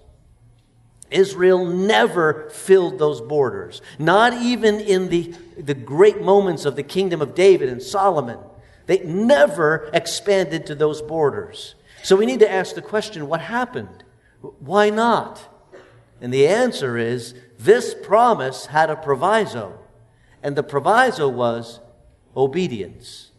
Israel 1.10 1.64
never 1.64 2.50
filled 2.50 2.98
those 2.98 3.20
borders, 3.20 3.80
not 3.98 4.34
even 4.34 4.80
in 4.80 5.08
the, 5.08 5.34
the 5.56 5.74
great 5.74 6.20
moments 6.20 6.64
of 6.64 6.76
the 6.76 6.82
kingdom 6.82 7.22
of 7.22 7.34
David 7.34 7.68
and 7.68 7.82
Solomon. 7.82 8.38
They 8.86 9.00
never 9.00 9.90
expanded 9.92 10.66
to 10.66 10.74
those 10.74 11.02
borders. 11.02 11.74
So 12.02 12.16
we 12.16 12.26
need 12.26 12.40
to 12.40 12.50
ask 12.50 12.74
the 12.74 12.82
question 12.82 13.28
what 13.28 13.40
happened? 13.40 14.04
Why 14.40 14.90
not? 14.90 15.54
And 16.20 16.32
the 16.32 16.46
answer 16.46 16.96
is 16.96 17.34
this 17.58 17.94
promise 17.94 18.66
had 18.66 18.90
a 18.90 18.96
proviso, 18.96 19.78
and 20.42 20.56
the 20.56 20.62
proviso 20.62 21.28
was 21.28 21.80
obedience. 22.36 23.30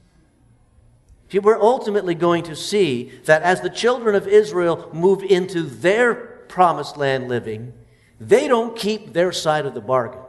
We're 1.31 1.61
ultimately 1.61 2.15
going 2.15 2.43
to 2.43 2.55
see 2.55 3.11
that 3.25 3.43
as 3.43 3.61
the 3.61 3.69
children 3.69 4.15
of 4.15 4.27
Israel 4.27 4.89
moved 4.93 5.23
into 5.23 5.61
their 5.61 6.28
promised 6.49 6.97
land 6.97 7.29
living, 7.29 7.73
they 8.19 8.47
don't 8.47 8.75
keep 8.75 9.13
their 9.13 9.31
side 9.31 9.65
of 9.65 9.73
the 9.73 9.81
bargain. 9.81 10.21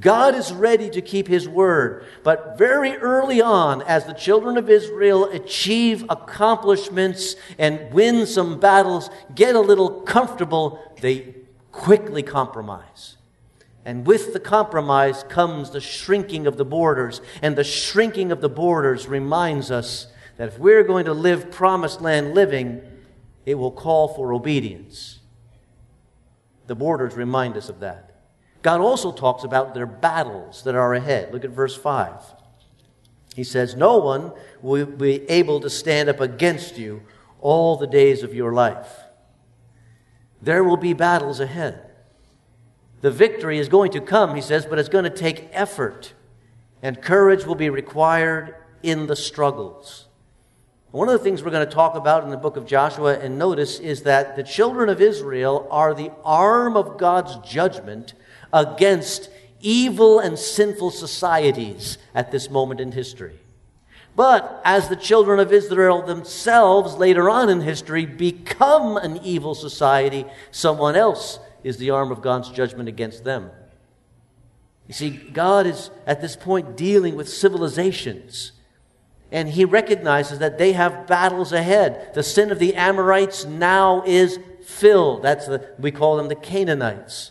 God 0.00 0.34
is 0.34 0.52
ready 0.52 0.88
to 0.90 1.02
keep 1.02 1.28
his 1.28 1.46
word. 1.46 2.06
But 2.22 2.56
very 2.56 2.96
early 2.96 3.42
on, 3.42 3.82
as 3.82 4.06
the 4.06 4.14
children 4.14 4.56
of 4.56 4.70
Israel 4.70 5.26
achieve 5.26 6.06
accomplishments 6.08 7.36
and 7.58 7.92
win 7.92 8.26
some 8.26 8.58
battles, 8.58 9.10
get 9.34 9.54
a 9.54 9.60
little 9.60 10.00
comfortable, 10.00 10.80
they 11.02 11.34
quickly 11.72 12.22
compromise. 12.22 13.16
And 13.84 14.06
with 14.06 14.32
the 14.32 14.40
compromise 14.40 15.24
comes 15.24 15.70
the 15.70 15.80
shrinking 15.80 16.46
of 16.46 16.56
the 16.56 16.64
borders. 16.64 17.20
And 17.42 17.56
the 17.56 17.64
shrinking 17.64 18.32
of 18.32 18.40
the 18.40 18.48
borders 18.48 19.06
reminds 19.08 19.70
us 19.70 20.06
that 20.38 20.48
if 20.48 20.58
we're 20.58 20.84
going 20.84 21.04
to 21.04 21.12
live 21.12 21.50
promised 21.50 22.00
land 22.00 22.34
living, 22.34 22.80
it 23.44 23.56
will 23.56 23.72
call 23.72 24.08
for 24.08 24.32
obedience. 24.32 25.18
The 26.72 26.76
borders 26.76 27.16
remind 27.16 27.58
us 27.58 27.68
of 27.68 27.80
that. 27.80 28.16
God 28.62 28.80
also 28.80 29.12
talks 29.12 29.44
about 29.44 29.74
their 29.74 29.84
battles 29.84 30.62
that 30.62 30.74
are 30.74 30.94
ahead. 30.94 31.30
Look 31.30 31.44
at 31.44 31.50
verse 31.50 31.76
5. 31.76 32.14
He 33.36 33.44
says, 33.44 33.76
No 33.76 33.98
one 33.98 34.32
will 34.62 34.86
be 34.86 35.28
able 35.28 35.60
to 35.60 35.68
stand 35.68 36.08
up 36.08 36.18
against 36.18 36.78
you 36.78 37.02
all 37.42 37.76
the 37.76 37.86
days 37.86 38.22
of 38.22 38.32
your 38.32 38.54
life. 38.54 38.88
There 40.40 40.64
will 40.64 40.78
be 40.78 40.94
battles 40.94 41.40
ahead. 41.40 41.90
The 43.02 43.10
victory 43.10 43.58
is 43.58 43.68
going 43.68 43.90
to 43.92 44.00
come, 44.00 44.34
he 44.34 44.40
says, 44.40 44.64
but 44.64 44.78
it's 44.78 44.88
going 44.88 45.04
to 45.04 45.10
take 45.10 45.50
effort, 45.52 46.14
and 46.80 47.02
courage 47.02 47.44
will 47.44 47.54
be 47.54 47.68
required 47.68 48.54
in 48.82 49.08
the 49.08 49.16
struggles. 49.16 50.06
One 50.92 51.08
of 51.08 51.14
the 51.14 51.24
things 51.24 51.42
we're 51.42 51.50
going 51.50 51.66
to 51.66 51.74
talk 51.74 51.94
about 51.94 52.22
in 52.22 52.28
the 52.28 52.36
book 52.36 52.58
of 52.58 52.66
Joshua 52.66 53.18
and 53.18 53.38
notice 53.38 53.78
is 53.78 54.02
that 54.02 54.36
the 54.36 54.42
children 54.42 54.90
of 54.90 55.00
Israel 55.00 55.66
are 55.70 55.94
the 55.94 56.12
arm 56.22 56.76
of 56.76 56.98
God's 56.98 57.34
judgment 57.50 58.12
against 58.52 59.30
evil 59.62 60.18
and 60.18 60.38
sinful 60.38 60.90
societies 60.90 61.96
at 62.14 62.30
this 62.30 62.50
moment 62.50 62.78
in 62.78 62.92
history. 62.92 63.40
But 64.14 64.60
as 64.66 64.90
the 64.90 64.96
children 64.96 65.40
of 65.40 65.50
Israel 65.50 66.02
themselves 66.02 66.96
later 66.96 67.30
on 67.30 67.48
in 67.48 67.62
history 67.62 68.04
become 68.04 68.98
an 68.98 69.16
evil 69.24 69.54
society, 69.54 70.26
someone 70.50 70.94
else 70.94 71.38
is 71.64 71.78
the 71.78 71.88
arm 71.88 72.12
of 72.12 72.20
God's 72.20 72.50
judgment 72.50 72.90
against 72.90 73.24
them. 73.24 73.50
You 74.88 74.92
see, 74.92 75.08
God 75.08 75.66
is 75.66 75.90
at 76.06 76.20
this 76.20 76.36
point 76.36 76.76
dealing 76.76 77.16
with 77.16 77.30
civilizations 77.30 78.52
and 79.32 79.48
he 79.48 79.64
recognizes 79.64 80.38
that 80.40 80.58
they 80.58 80.72
have 80.72 81.06
battles 81.06 81.52
ahead. 81.52 82.12
The 82.14 82.22
sin 82.22 82.52
of 82.52 82.58
the 82.58 82.74
Amorites 82.74 83.46
now 83.46 84.02
is 84.06 84.38
filled. 84.62 85.22
That's 85.22 85.46
the, 85.46 85.74
we 85.78 85.90
call 85.90 86.18
them 86.18 86.28
the 86.28 86.34
Canaanites. 86.34 87.30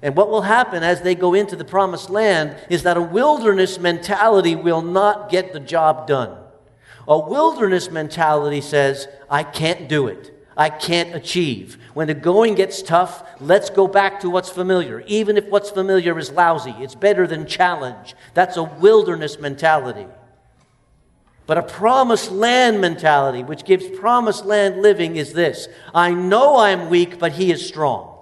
And 0.00 0.16
what 0.16 0.30
will 0.30 0.42
happen 0.42 0.82
as 0.82 1.02
they 1.02 1.14
go 1.14 1.34
into 1.34 1.56
the 1.56 1.64
promised 1.64 2.10
land 2.10 2.56
is 2.70 2.82
that 2.82 2.96
a 2.96 3.02
wilderness 3.02 3.78
mentality 3.78 4.56
will 4.56 4.82
not 4.82 5.30
get 5.30 5.52
the 5.52 5.60
job 5.60 6.06
done. 6.06 6.38
A 7.06 7.18
wilderness 7.18 7.90
mentality 7.90 8.62
says, 8.62 9.06
I 9.30 9.42
can't 9.42 9.88
do 9.88 10.08
it. 10.08 10.30
I 10.56 10.70
can't 10.70 11.14
achieve. 11.14 11.78
When 11.92 12.06
the 12.06 12.14
going 12.14 12.54
gets 12.54 12.80
tough, 12.80 13.26
let's 13.40 13.68
go 13.68 13.86
back 13.86 14.20
to 14.20 14.30
what's 14.30 14.48
familiar. 14.48 15.00
Even 15.06 15.36
if 15.36 15.46
what's 15.46 15.70
familiar 15.70 16.18
is 16.18 16.30
lousy, 16.30 16.74
it's 16.78 16.94
better 16.94 17.26
than 17.26 17.46
challenge. 17.46 18.14
That's 18.32 18.56
a 18.56 18.62
wilderness 18.62 19.38
mentality. 19.38 20.06
But 21.46 21.58
a 21.58 21.62
promised 21.62 22.30
land 22.30 22.80
mentality, 22.80 23.42
which 23.42 23.64
gives 23.64 23.86
promised 23.98 24.46
land 24.46 24.80
living, 24.80 25.16
is 25.16 25.32
this 25.32 25.68
I 25.94 26.12
know 26.12 26.58
I'm 26.58 26.88
weak, 26.88 27.18
but 27.18 27.32
He 27.32 27.50
is 27.52 27.66
strong. 27.66 28.18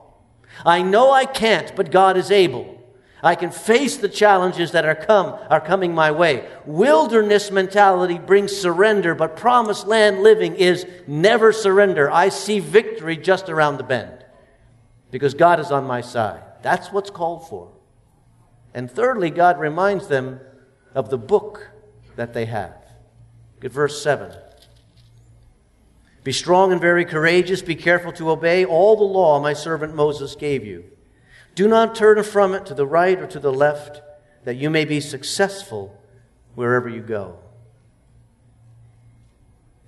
I 0.65 0.83
know 0.83 1.13
I 1.13 1.25
can't, 1.25 1.75
but 1.77 1.91
God 1.91 2.17
is 2.17 2.31
able. 2.31 2.79
I 3.25 3.37
can 3.37 3.53
face 3.53 3.97
the 3.97 4.09
challenges 4.09 4.73
that 4.73 4.85
are 4.85 4.97
come 4.97 5.39
are 5.49 5.61
coming 5.61 5.95
my 5.95 6.11
way. 6.11 6.49
Wilderness 6.67 7.53
mentality 7.53 8.19
brings 8.19 8.51
surrender, 8.51 9.15
but 9.15 9.37
promised 9.37 9.87
land 9.87 10.23
living 10.23 10.57
is 10.57 10.85
never 11.07 11.53
surrender. 11.53 12.11
I 12.11 12.31
see 12.31 12.59
victory 12.59 13.17
just 13.17 13.49
around 13.49 13.77
the 13.77 13.85
bend 13.85 14.25
because 15.13 15.35
God 15.35 15.61
is 15.61 15.71
on 15.71 15.85
my 15.87 16.01
side. 16.01 16.43
That's 16.63 16.91
what's 16.91 17.11
called 17.11 17.49
for. 17.49 17.71
And 18.75 18.91
thirdly, 18.91 19.31
God 19.31 19.61
reminds 19.61 20.09
them 20.09 20.41
of 20.93 21.11
the 21.11 21.19
book 21.19 21.71
that 22.17 22.35
they 22.35 22.47
have. 22.47 22.82
Look 23.63 23.71
at 23.71 23.75
verse 23.77 24.03
7. 24.03 24.33
Be 26.25 26.33
strong 26.33 26.73
and 26.73 26.81
very 26.81 27.05
courageous. 27.05 27.63
Be 27.63 27.77
careful 27.77 28.11
to 28.15 28.31
obey 28.31 28.65
all 28.65 28.97
the 28.97 29.05
law 29.05 29.39
my 29.39 29.53
servant 29.53 29.95
Moses 29.95 30.35
gave 30.35 30.67
you. 30.67 30.83
Do 31.55 31.69
not 31.69 31.95
turn 31.95 32.21
from 32.25 32.55
it 32.55 32.67
to 32.67 32.75
the 32.75 32.89
right 32.89 33.17
or 33.21 33.29
to 33.29 33.39
the 33.39 33.53
left, 33.53 34.03
that 34.43 34.57
you 34.57 34.69
may 34.69 34.85
be 34.85 34.99
successful 34.99 35.97
wherever 36.57 36.89
you 36.89 37.03
go. 37.03 37.39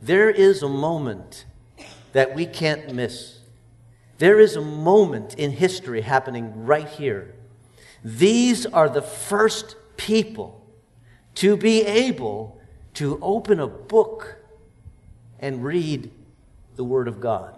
There 0.00 0.30
is 0.30 0.62
a 0.62 0.68
moment 0.68 1.44
that 2.12 2.32
we 2.32 2.46
can't 2.46 2.94
miss. 2.94 3.40
There 4.18 4.38
is 4.38 4.54
a 4.54 4.60
moment 4.60 5.34
in 5.34 5.50
history 5.50 6.02
happening 6.02 6.64
right 6.64 6.88
here. 6.88 7.34
These 8.04 8.66
are 8.66 8.88
the 8.88 9.02
first 9.02 9.74
people 9.96 10.64
to 11.34 11.56
be 11.56 11.82
able 11.82 12.60
to 12.94 13.18
open 13.20 13.60
a 13.60 13.66
book 13.66 14.36
and 15.40 15.64
read 15.64 16.10
the 16.76 16.84
Word 16.84 17.08
of 17.08 17.20
God. 17.20 17.54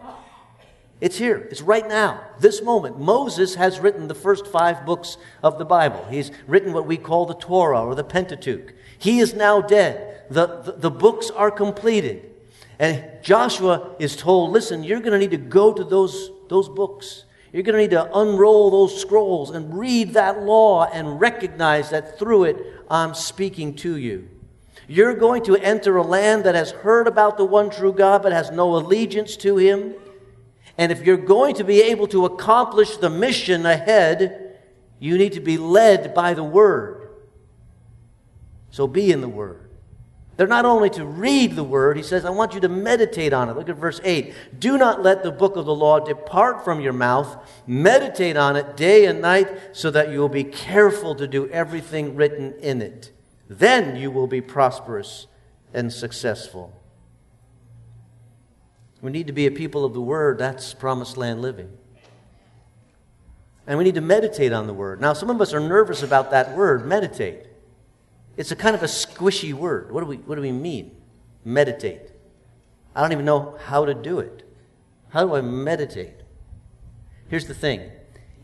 It's 1.00 1.18
here. 1.18 1.46
It's 1.50 1.60
right 1.60 1.86
now, 1.86 2.22
this 2.40 2.62
moment. 2.62 2.98
Moses 2.98 3.54
has 3.56 3.78
written 3.78 4.08
the 4.08 4.14
first 4.14 4.46
five 4.46 4.86
books 4.86 5.18
of 5.42 5.58
the 5.58 5.64
Bible. 5.64 6.06
He's 6.10 6.30
written 6.46 6.72
what 6.72 6.86
we 6.86 6.96
call 6.96 7.26
the 7.26 7.34
Torah 7.34 7.84
or 7.84 7.94
the 7.94 8.04
Pentateuch. 8.04 8.72
He 8.98 9.20
is 9.20 9.34
now 9.34 9.60
dead. 9.60 10.24
The, 10.30 10.62
the, 10.62 10.72
the 10.72 10.90
books 10.90 11.30
are 11.30 11.50
completed. 11.50 12.32
And 12.78 13.04
Joshua 13.22 13.94
is 13.98 14.16
told, 14.16 14.52
listen, 14.52 14.84
you're 14.84 15.00
going 15.00 15.12
to 15.12 15.18
need 15.18 15.32
to 15.32 15.36
go 15.36 15.72
to 15.72 15.84
those, 15.84 16.30
those 16.48 16.68
books. 16.68 17.24
You're 17.52 17.62
going 17.62 17.74
to 17.74 17.80
need 17.80 17.90
to 17.90 18.18
unroll 18.18 18.70
those 18.70 18.98
scrolls 18.98 19.50
and 19.50 19.78
read 19.78 20.14
that 20.14 20.42
law 20.42 20.84
and 20.84 21.20
recognize 21.20 21.90
that 21.90 22.18
through 22.18 22.44
it, 22.44 22.56
I'm 22.90 23.14
speaking 23.14 23.74
to 23.76 23.96
you. 23.96 24.28
You're 24.88 25.14
going 25.14 25.44
to 25.44 25.56
enter 25.56 25.96
a 25.96 26.02
land 26.02 26.44
that 26.44 26.54
has 26.54 26.70
heard 26.70 27.08
about 27.08 27.36
the 27.36 27.44
one 27.44 27.70
true 27.70 27.92
God 27.92 28.22
but 28.22 28.32
has 28.32 28.50
no 28.50 28.76
allegiance 28.76 29.36
to 29.38 29.56
him. 29.56 29.94
And 30.78 30.92
if 30.92 31.04
you're 31.04 31.16
going 31.16 31.54
to 31.56 31.64
be 31.64 31.82
able 31.82 32.06
to 32.08 32.26
accomplish 32.26 32.96
the 32.96 33.10
mission 33.10 33.66
ahead, 33.66 34.58
you 34.98 35.18
need 35.18 35.32
to 35.32 35.40
be 35.40 35.58
led 35.58 36.14
by 36.14 36.34
the 36.34 36.44
Word. 36.44 37.08
So 38.70 38.86
be 38.86 39.10
in 39.10 39.20
the 39.20 39.28
Word. 39.28 39.62
They're 40.36 40.46
not 40.46 40.66
only 40.66 40.90
to 40.90 41.04
read 41.04 41.56
the 41.56 41.64
Word, 41.64 41.96
he 41.96 42.02
says, 42.02 42.26
I 42.26 42.30
want 42.30 42.52
you 42.52 42.60
to 42.60 42.68
meditate 42.68 43.32
on 43.32 43.48
it. 43.48 43.56
Look 43.56 43.70
at 43.70 43.76
verse 43.76 44.00
8. 44.04 44.34
Do 44.58 44.76
not 44.76 45.02
let 45.02 45.22
the 45.22 45.32
book 45.32 45.56
of 45.56 45.64
the 45.64 45.74
law 45.74 45.98
depart 45.98 46.62
from 46.62 46.80
your 46.80 46.92
mouth. 46.92 47.38
Meditate 47.66 48.36
on 48.36 48.54
it 48.54 48.76
day 48.76 49.06
and 49.06 49.22
night 49.22 49.48
so 49.72 49.90
that 49.90 50.10
you 50.10 50.20
will 50.20 50.28
be 50.28 50.44
careful 50.44 51.14
to 51.14 51.26
do 51.26 51.48
everything 51.48 52.16
written 52.16 52.54
in 52.60 52.82
it. 52.82 53.15
Then 53.48 53.96
you 53.96 54.10
will 54.10 54.26
be 54.26 54.40
prosperous 54.40 55.26
and 55.72 55.92
successful. 55.92 56.72
We 59.02 59.12
need 59.12 59.26
to 59.26 59.32
be 59.32 59.46
a 59.46 59.50
people 59.50 59.84
of 59.84 59.94
the 59.94 60.00
Word. 60.00 60.38
That's 60.38 60.74
promised 60.74 61.16
land 61.16 61.42
living. 61.42 61.70
And 63.66 63.78
we 63.78 63.84
need 63.84 63.96
to 63.96 64.00
meditate 64.00 64.52
on 64.52 64.66
the 64.66 64.74
word. 64.74 65.00
Now, 65.00 65.12
some 65.12 65.28
of 65.28 65.40
us 65.40 65.52
are 65.52 65.60
nervous 65.60 66.02
about 66.02 66.30
that 66.30 66.56
word, 66.56 66.86
meditate. 66.86 67.46
It's 68.36 68.52
a 68.52 68.56
kind 68.56 68.76
of 68.76 68.82
a 68.82 68.86
squishy 68.86 69.52
word. 69.52 69.90
What 69.90 70.02
do 70.02 70.06
we, 70.06 70.16
what 70.18 70.36
do 70.36 70.40
we 70.40 70.52
mean? 70.52 70.94
Meditate. 71.44 72.12
I 72.94 73.00
don't 73.00 73.12
even 73.12 73.24
know 73.24 73.58
how 73.64 73.84
to 73.84 73.94
do 73.94 74.20
it. 74.20 74.44
How 75.08 75.26
do 75.26 75.34
I 75.34 75.40
meditate? 75.40 76.14
Here's 77.28 77.46
the 77.46 77.54
thing 77.54 77.90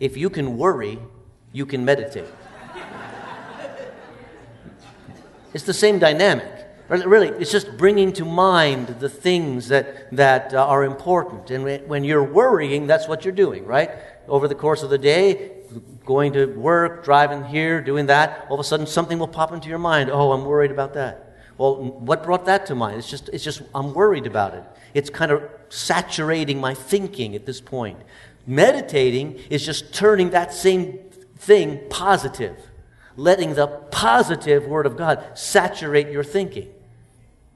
if 0.01 0.17
you 0.17 0.29
can 0.29 0.59
worry, 0.59 0.99
you 1.53 1.67
can 1.67 1.85
meditate. 1.85 2.27
It's 5.55 5.65
the 5.65 5.75
same 5.75 5.99
dynamic. 5.99 6.51
Really, 6.89 7.29
it's 7.29 7.51
just 7.51 7.79
bringing 7.79 8.13
to 8.15 8.25
mind 8.25 8.89
the 9.01 9.09
things 9.09 9.69
that, 9.69 10.15
that 10.15 10.53
uh, 10.53 10.67
are 10.67 10.85
important. 10.85 11.51
And 11.51 11.89
when 11.89 12.05
you're 12.05 12.25
worrying, 12.25 12.87
that's 12.87 13.09
what 13.09 13.25
you're 13.25 13.33
doing, 13.33 13.65
right? 13.65 13.91
Over 14.29 14.47
the 14.47 14.55
course 14.55 14.83
of 14.83 14.91
the 14.91 14.99
day, 14.99 15.53
going 16.05 16.33
to 16.35 16.47
work, 16.47 17.05
driving 17.05 17.45
here, 17.45 17.81
doing 17.81 18.07
that, 18.07 18.47
all 18.49 18.55
of 18.55 18.61
a 18.61 18.65
sudden 18.65 18.87
something 18.87 19.19
will 19.19 19.29
pop 19.29 19.53
into 19.53 19.69
your 19.69 19.79
mind. 19.79 20.11
Oh, 20.11 20.33
I'm 20.33 20.45
worried 20.45 20.71
about 20.71 20.95
that. 20.95 21.37
Well, 21.57 21.77
what 21.77 22.25
brought 22.25 22.47
that 22.47 22.67
to 22.67 22.75
mind? 22.75 22.99
It's 22.99 23.09
just, 23.09 23.29
it's 23.31 23.45
just 23.45 23.63
I'm 23.75 23.95
worried 23.95 24.27
about 24.27 24.55
it. 24.55 24.65
It's 24.95 25.11
kind 25.11 25.31
of 25.31 25.43
saturating 25.69 26.61
my 26.61 26.75
thinking 26.75 27.35
at 27.35 27.47
this 27.47 27.61
point. 27.61 27.99
Meditating 28.47 29.39
is 29.49 29.65
just 29.65 29.95
turning 29.95 30.31
that 30.31 30.53
same 30.53 30.99
thing 31.37 31.81
positive, 31.89 32.57
letting 33.17 33.55
the 33.55 33.67
positive 33.67 34.67
Word 34.67 34.87
of 34.87 34.97
God 34.97 35.39
saturate 35.39 36.09
your 36.09 36.25
thinking. 36.25 36.73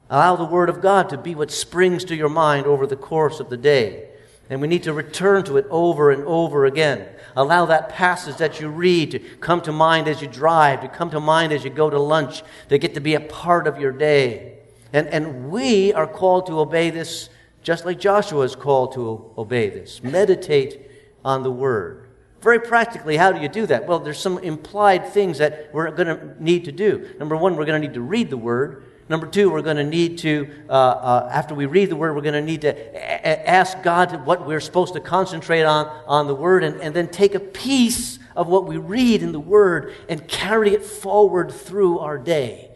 Allow 0.09 0.35
the 0.35 0.45
Word 0.45 0.69
of 0.69 0.81
God 0.81 1.09
to 1.09 1.17
be 1.17 1.35
what 1.35 1.51
springs 1.51 2.05
to 2.05 2.15
your 2.15 2.29
mind 2.29 2.65
over 2.65 2.87
the 2.87 2.95
course 2.95 3.39
of 3.39 3.49
the 3.49 3.57
day. 3.57 4.09
And 4.49 4.61
we 4.61 4.67
need 4.67 4.83
to 4.83 4.93
return 4.93 5.43
to 5.45 5.57
it 5.57 5.65
over 5.69 6.11
and 6.11 6.23
over 6.23 6.65
again. 6.65 7.05
Allow 7.35 7.65
that 7.65 7.89
passage 7.89 8.37
that 8.37 8.61
you 8.61 8.69
read 8.69 9.11
to 9.11 9.19
come 9.19 9.61
to 9.61 9.73
mind 9.73 10.07
as 10.07 10.21
you 10.21 10.27
drive, 10.27 10.81
to 10.81 10.87
come 10.87 11.09
to 11.09 11.19
mind 11.19 11.51
as 11.51 11.65
you 11.65 11.69
go 11.69 11.89
to 11.89 11.99
lunch, 11.99 12.43
to 12.69 12.77
get 12.77 12.93
to 12.93 13.01
be 13.01 13.15
a 13.15 13.19
part 13.19 13.67
of 13.67 13.79
your 13.79 13.91
day. 13.91 14.59
And, 14.93 15.07
and 15.07 15.49
we 15.49 15.91
are 15.93 16.07
called 16.07 16.47
to 16.47 16.59
obey 16.59 16.89
this 16.89 17.29
just 17.61 17.85
like 17.85 17.99
Joshua 17.99 18.43
is 18.43 18.55
called 18.55 18.93
to 18.93 19.29
obey 19.37 19.69
this. 19.69 20.01
Meditate 20.01 20.89
on 21.25 21.43
the 21.43 21.51
Word. 21.51 22.06
Very 22.41 22.59
practically, 22.59 23.17
how 23.17 23.31
do 23.31 23.41
you 23.41 23.49
do 23.49 23.65
that? 23.65 23.87
Well, 23.87 23.99
there's 23.99 24.19
some 24.19 24.37
implied 24.39 25.07
things 25.07 25.39
that 25.39 25.69
we're 25.73 25.89
going 25.91 26.07
to 26.07 26.43
need 26.43 26.65
to 26.65 26.71
do. 26.71 27.09
Number 27.19 27.35
one, 27.35 27.55
we're 27.55 27.65
going 27.65 27.81
to 27.81 27.87
need 27.87 27.95
to 27.95 28.01
read 28.01 28.29
the 28.29 28.37
Word. 28.37 28.83
Number 29.09 29.25
two, 29.25 29.49
we're 29.49 29.61
going 29.61 29.77
to 29.77 29.85
need 29.85 30.17
to, 30.19 30.49
uh, 30.69 30.71
uh, 30.71 31.29
after 31.31 31.55
we 31.55 31.65
read 31.65 31.89
the 31.89 31.95
Word, 31.95 32.13
we're 32.13 32.21
going 32.21 32.33
to 32.33 32.41
need 32.41 32.61
to 32.61 32.69
a- 32.69 33.49
ask 33.49 33.81
God 33.81 34.25
what 34.25 34.45
we're 34.45 34.59
supposed 34.59 34.93
to 34.93 34.99
concentrate 34.99 35.63
on 35.63 35.87
on 36.05 36.27
the 36.27 36.35
Word 36.35 36.63
and, 36.63 36.79
and 36.81 36.93
then 36.93 37.07
take 37.07 37.33
a 37.33 37.39
piece 37.39 38.19
of 38.35 38.47
what 38.47 38.67
we 38.67 38.77
read 38.77 39.23
in 39.23 39.31
the 39.31 39.39
Word 39.39 39.95
and 40.07 40.27
carry 40.27 40.73
it 40.73 40.85
forward 40.85 41.51
through 41.51 41.99
our 41.99 42.17
day, 42.17 42.69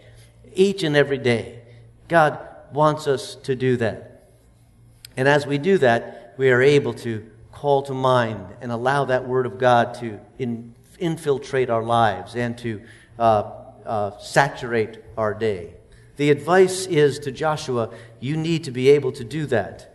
each 0.56 0.84
and 0.84 0.96
every 0.96 1.18
day. 1.18 1.60
God 2.08 2.40
wants 2.74 3.08
us 3.08 3.36
to 3.36 3.56
do 3.56 3.78
that. 3.78 4.30
And 5.16 5.28
as 5.28 5.46
we 5.46 5.58
do 5.58 5.78
that, 5.80 6.34
we 6.38 6.50
are 6.50 6.62
able 6.62 6.94
to 6.96 7.30
call 7.62 7.84
to 7.84 7.94
mind 7.94 8.44
and 8.60 8.72
allow 8.72 9.06
that 9.06 9.28
Word 9.28 9.46
of 9.46 9.60
God 9.60 9.94
to 9.94 10.20
in, 10.40 10.74
infiltrate 10.98 11.70
our 11.70 11.84
lives 11.84 12.36
and 12.36 12.58
to 12.58 12.82
uh, 13.20 13.52
uh 13.86 14.18
saturate 14.18 14.98
our 15.16 15.36
day. 15.36 15.76
The 16.18 16.32
advice 16.32 16.88
is 16.88 17.20
to 17.20 17.32
Joshua, 17.32 17.94
you 18.20 18.36
need 18.36 18.64
to 18.64 18.72
be 18.72 18.90
able 18.90 19.12
to 19.12 19.24
do 19.24 19.46
that. 19.46 19.94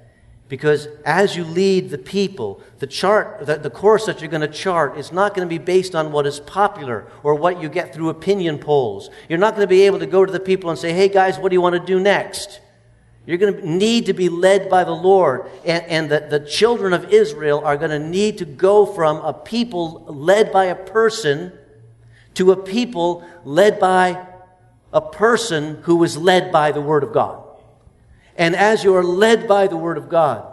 Because 0.48 0.86
as 1.04 1.36
you 1.36 1.42
lead 1.42 1.90
the 1.90 1.98
people, 1.98 2.60
the 2.78 2.86
chart, 2.86 3.44
the, 3.46 3.56
the 3.56 3.70
course 3.70 4.06
that 4.06 4.20
you're 4.20 4.30
going 4.30 4.48
to 4.48 4.58
chart 4.64 4.96
is 4.96 5.10
not 5.10 5.34
going 5.34 5.48
to 5.48 5.52
be 5.52 5.58
based 5.58 5.96
on 5.96 6.12
what 6.12 6.24
is 6.24 6.38
popular 6.38 7.10
or 7.24 7.34
what 7.34 7.60
you 7.60 7.68
get 7.68 7.92
through 7.92 8.10
opinion 8.10 8.58
polls. 8.58 9.10
You're 9.28 9.40
not 9.40 9.56
going 9.56 9.66
to 9.66 9.74
be 9.78 9.82
able 9.82 9.98
to 9.98 10.06
go 10.06 10.24
to 10.24 10.32
the 10.32 10.38
people 10.38 10.70
and 10.70 10.78
say, 10.78 10.92
hey 10.92 11.08
guys, 11.08 11.36
what 11.36 11.48
do 11.48 11.54
you 11.54 11.60
want 11.60 11.74
to 11.74 11.84
do 11.84 11.98
next? 11.98 12.60
You're 13.26 13.38
going 13.38 13.54
to 13.54 13.68
need 13.68 14.06
to 14.06 14.12
be 14.12 14.28
led 14.28 14.70
by 14.70 14.84
the 14.84 14.92
Lord. 14.92 15.50
And, 15.64 15.84
and 15.86 16.10
the, 16.10 16.26
the 16.30 16.46
children 16.46 16.92
of 16.92 17.12
Israel 17.12 17.60
are 17.64 17.76
going 17.76 17.90
to 17.90 17.98
need 17.98 18.38
to 18.38 18.44
go 18.44 18.86
from 18.86 19.16
a 19.16 19.34
people 19.34 20.04
led 20.08 20.52
by 20.52 20.66
a 20.66 20.76
person 20.76 21.52
to 22.34 22.52
a 22.52 22.56
people 22.56 23.26
led 23.44 23.80
by 23.80 24.26
a 24.92 25.00
person 25.00 25.82
who 25.82 25.96
was 25.96 26.16
led 26.16 26.52
by 26.52 26.70
the 26.70 26.80
Word 26.80 27.02
of 27.02 27.12
God. 27.12 27.42
And 28.36 28.54
as 28.54 28.84
you 28.84 28.94
are 28.94 29.02
led 29.02 29.48
by 29.48 29.66
the 29.66 29.76
Word 29.76 29.98
of 29.98 30.08
God, 30.08 30.46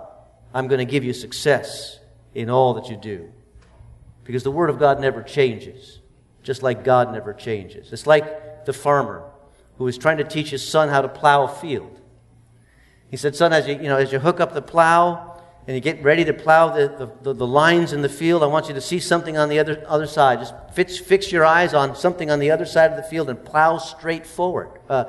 I'm 0.53 0.67
going 0.67 0.79
to 0.79 0.91
give 0.91 1.03
you 1.03 1.13
success 1.13 1.99
in 2.33 2.49
all 2.49 2.73
that 2.75 2.89
you 2.89 2.95
do. 2.95 3.29
Because 4.23 4.43
the 4.43 4.51
Word 4.51 4.69
of 4.69 4.79
God 4.79 4.99
never 4.99 5.21
changes, 5.21 5.99
just 6.41 6.63
like 6.63 6.83
God 6.83 7.11
never 7.11 7.33
changes. 7.33 7.91
It's 7.91 8.07
like 8.07 8.65
the 8.65 8.73
farmer 8.73 9.29
who 9.77 9.87
is 9.87 9.97
trying 9.97 10.17
to 10.17 10.23
teach 10.23 10.49
his 10.49 10.67
son 10.67 10.89
how 10.89 11.01
to 11.01 11.09
plow 11.09 11.43
a 11.43 11.47
field. 11.47 11.99
He 13.13 13.17
said, 13.17 13.35
Son, 13.35 13.53
as 13.53 13.67
you, 13.67 13.75
you, 13.75 13.83
know, 13.83 13.97
as 13.97 14.11
you 14.11 14.17
hook 14.17 14.39
up 14.39 14.55
the 14.55 14.61
plow, 14.63 15.39
and 15.67 15.75
you 15.75 15.81
get 15.81 16.01
ready 16.01 16.25
to 16.25 16.33
plow 16.33 16.69
the, 16.69 17.13
the, 17.21 17.31
the, 17.31 17.45
lines 17.45 17.93
in 17.93 18.01
the 18.01 18.09
field, 18.09 18.41
I 18.41 18.47
want 18.47 18.69
you 18.69 18.73
to 18.73 18.81
see 18.81 18.99
something 18.99 19.37
on 19.37 19.49
the 19.49 19.59
other, 19.59 19.83
other 19.87 20.07
side. 20.07 20.39
Just 20.39 20.55
fix, 20.73 20.97
fix 20.97 21.31
your 21.31 21.45
eyes 21.45 21.75
on 21.75 21.95
something 21.95 22.31
on 22.31 22.39
the 22.39 22.49
other 22.49 22.65
side 22.65 22.89
of 22.89 22.97
the 22.97 23.03
field 23.03 23.29
and 23.29 23.45
plow 23.45 23.77
straight 23.77 24.25
forward, 24.25 24.79
uh, 24.89 25.03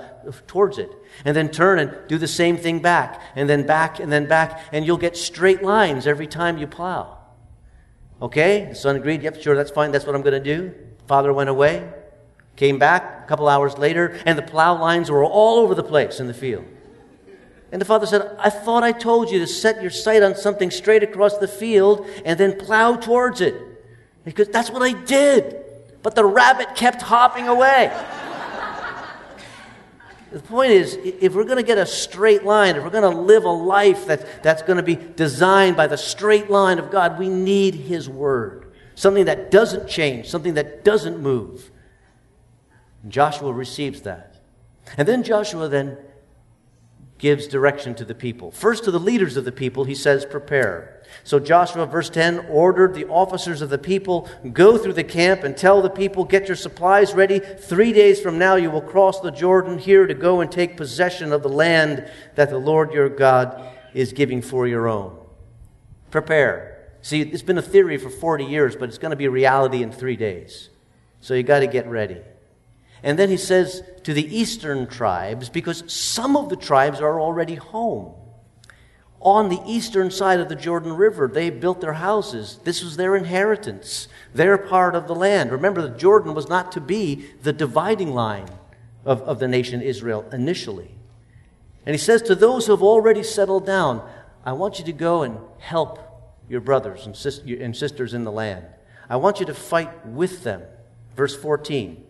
towards 0.47 0.77
it. 0.77 0.91
And 1.25 1.35
then 1.35 1.49
turn 1.49 1.79
and 1.79 1.97
do 2.07 2.19
the 2.19 2.29
same 2.29 2.59
thing 2.59 2.81
back, 2.81 3.23
and 3.37 3.49
then 3.49 3.67
back, 3.67 4.01
and 4.01 4.13
then 4.13 4.29
back, 4.29 4.61
and 4.71 4.85
you'll 4.85 4.99
get 4.99 5.17
straight 5.17 5.63
lines 5.63 6.07
every 6.07 6.27
time 6.27 6.59
you 6.59 6.67
plow. 6.67 7.17
Okay? 8.21 8.67
The 8.67 8.75
son 8.75 8.97
agreed, 8.97 9.23
yep, 9.23 9.41
sure, 9.41 9.57
that's 9.57 9.71
fine, 9.71 9.93
that's 9.93 10.05
what 10.05 10.15
I'm 10.15 10.21
going 10.21 10.43
to 10.43 10.57
do. 10.57 10.75
Father 11.07 11.33
went 11.33 11.49
away, 11.49 11.91
came 12.57 12.79
back 12.79 13.23
a 13.25 13.27
couple 13.27 13.49
hours 13.49 13.79
later, 13.79 14.21
and 14.27 14.37
the 14.37 14.43
plow 14.43 14.79
lines 14.79 15.11
were 15.11 15.25
all 15.25 15.61
over 15.61 15.75
the 15.75 15.83
place 15.83 16.21
in 16.21 16.27
the 16.27 16.35
field. 16.35 16.67
And 17.75 17.81
the 17.81 17.87
father 17.87 18.07
said, 18.07 18.37
I 18.39 18.51
thought 18.51 18.85
I 18.85 18.93
told 18.93 19.33
you 19.33 19.41
to 19.41 19.49
set 19.49 19.83
your 19.83 19.91
sight 19.91 20.23
on 20.23 20.37
something 20.37 20.71
straight 20.71 21.03
across 21.03 21.39
the 21.39 21.49
field 21.49 22.09
and 22.25 22.39
then 22.39 22.57
plow 22.57 22.95
towards 22.95 23.41
it. 23.41 23.57
Because 24.25 24.47
that's 24.47 24.71
what 24.71 24.81
I 24.81 24.93
did. 24.93 25.57
But 26.01 26.15
the 26.15 26.25
rabbit 26.25 26.77
kept 26.77 27.03
hopping 27.03 27.49
away. 27.49 27.93
the 30.31 30.39
point 30.39 30.71
is, 30.71 30.97
if 31.03 31.35
we're 31.35 31.43
going 31.43 31.57
to 31.57 31.65
get 31.65 31.77
a 31.77 31.85
straight 31.85 32.45
line, 32.45 32.77
if 32.77 32.85
we're 32.85 32.91
going 32.91 33.13
to 33.13 33.21
live 33.21 33.43
a 33.43 33.51
life 33.51 34.07
that, 34.07 34.45
that's 34.45 34.63
going 34.63 34.77
to 34.77 34.85
be 34.85 34.95
designed 34.95 35.77
by 35.77 35.89
the 35.89 35.99
straight 35.99 36.49
line 36.49 36.79
of 36.79 36.93
God, 36.93 37.19
we 37.19 37.29
need 37.29 37.75
His 37.75 38.09
Word. 38.09 38.73
Something 38.95 39.25
that 39.25 39.51
doesn't 39.51 39.89
change, 39.89 40.29
something 40.29 40.55
that 40.55 40.85
doesn't 40.85 41.19
move. 41.19 41.73
And 43.03 43.11
Joshua 43.11 43.53
receives 43.53 44.03
that. 44.03 44.37
And 44.97 45.09
then 45.09 45.25
Joshua 45.25 45.69
then 45.69 45.99
gives 47.25 47.47
direction 47.47 47.95
to 47.95 48.05
the 48.05 48.15
people. 48.15 48.51
First, 48.51 48.85
to 48.85 48.91
the 48.91 49.01
leaders 49.01 49.39
of 49.39 49.47
the 49.47 49.51
people, 49.51 49.85
he 49.85 49.95
says, 49.95 50.27
Prepare. 50.27 51.01
So 51.23 51.41
Joshua, 51.41 51.87
verse 51.87 52.11
10, 52.11 52.41
ordered 52.51 52.93
the 52.93 53.07
officers 53.07 53.63
of 53.63 53.71
the 53.71 53.79
people, 53.79 54.29
Go 54.53 54.77
through 54.77 54.93
the 54.93 55.05
camp 55.05 55.43
and 55.43 55.57
tell 55.57 55.81
the 55.81 55.89
people, 55.89 56.25
Get 56.25 56.49
your 56.49 56.57
supplies 56.57 57.15
ready. 57.15 57.39
Three 57.39 57.95
days 57.95 58.21
from 58.21 58.37
now, 58.37 58.57
you 58.57 58.71
will 58.71 58.83
cross 58.83 59.21
the 59.21 59.31
Jordan 59.31 59.79
here 59.79 60.07
to 60.07 60.13
go 60.13 60.43
and 60.43 60.53
take 60.53 60.77
possession 60.77 61.33
of 61.33 61.43
the 61.43 61.49
land 61.49 62.07
that 62.35 62.51
the 62.51 62.59
Lord 62.59 62.93
your 62.93 63.09
God 63.09 63.71
is 63.95 64.13
giving 64.13 64.43
for 64.43 64.67
your 64.67 64.87
own. 64.87 65.19
Prepare. 66.11 66.91
See, 67.01 67.23
it's 67.23 67.41
been 67.41 67.57
a 67.57 67.63
theory 67.63 67.97
for 67.97 68.11
40 68.11 68.45
years, 68.45 68.77
but 68.77 68.91
it's 68.91 68.99
going 68.99 69.13
to 69.13 69.17
be 69.17 69.25
a 69.25 69.31
reality 69.31 69.83
in 69.83 69.91
three 69.93 70.17
days. 70.17 70.69
So 71.23 71.33
you 71.33 71.43
got 71.43 71.61
to 71.61 71.67
get 71.69 71.87
ready. 71.87 72.21
And 73.05 73.19
then 73.19 73.29
he 73.29 73.37
says 73.37 73.83
to 74.05 74.15
the 74.15 74.35
eastern 74.35 74.87
tribes, 74.87 75.51
because 75.51 75.85
some 75.93 76.39
of 76.39 76.49
the 76.49 76.57
tribes 76.57 77.03
are 77.03 77.21
already 77.21 77.57
home. 77.57 78.15
On 79.21 79.51
the 79.51 79.61
eastern 79.67 80.11
side 80.11 80.41
of 80.41 80.49
the 80.49 80.57
Jordan 80.57 80.95
River, 80.95 81.29
they 81.29 81.51
built 81.51 81.83
their 81.83 81.93
houses. 81.93 82.59
This 82.65 82.83
was 82.83 82.97
their 82.97 83.15
inheritance, 83.15 84.09
their 84.33 84.57
part 84.57 84.95
of 84.95 85.07
the 85.07 85.15
land. 85.15 85.53
Remember, 85.53 85.83
the 85.83 85.99
Jordan 85.99 86.33
was 86.33 86.49
not 86.49 86.73
to 86.73 86.81
be 86.81 87.27
the 87.43 87.53
dividing 87.53 88.15
line 88.15 88.49
of, 89.05 89.21
of 89.23 89.39
the 89.39 89.49
nation 89.49 89.83
Israel 89.83 90.27
initially. 90.33 90.95
And 91.85 91.95
he 91.95 91.99
says 91.99 92.23
to 92.23 92.35
those 92.35 92.65
who 92.65 92.73
have 92.73 92.83
already 92.83 93.23
settled 93.23 93.67
down, 93.67 94.09
I 94.47 94.55
want 94.55 94.79
you 94.79 94.85
to 94.87 94.93
go 94.93 95.23
and 95.23 95.39
help 95.59 95.99
your 96.49 96.63
brothers 96.63 97.05
and, 97.05 97.15
sis- 97.15 97.41
and 97.41 97.77
sisters 97.77 98.15
in 98.15 98.25
the 98.25 98.33
land. 98.33 98.65
I 99.11 99.17
want 99.17 99.41
you 99.41 99.47
to 99.47 99.55
fight 99.55 100.07
with 100.07 100.43
them. 100.43 100.63
Verse 101.17 101.37
14. 101.37 102.03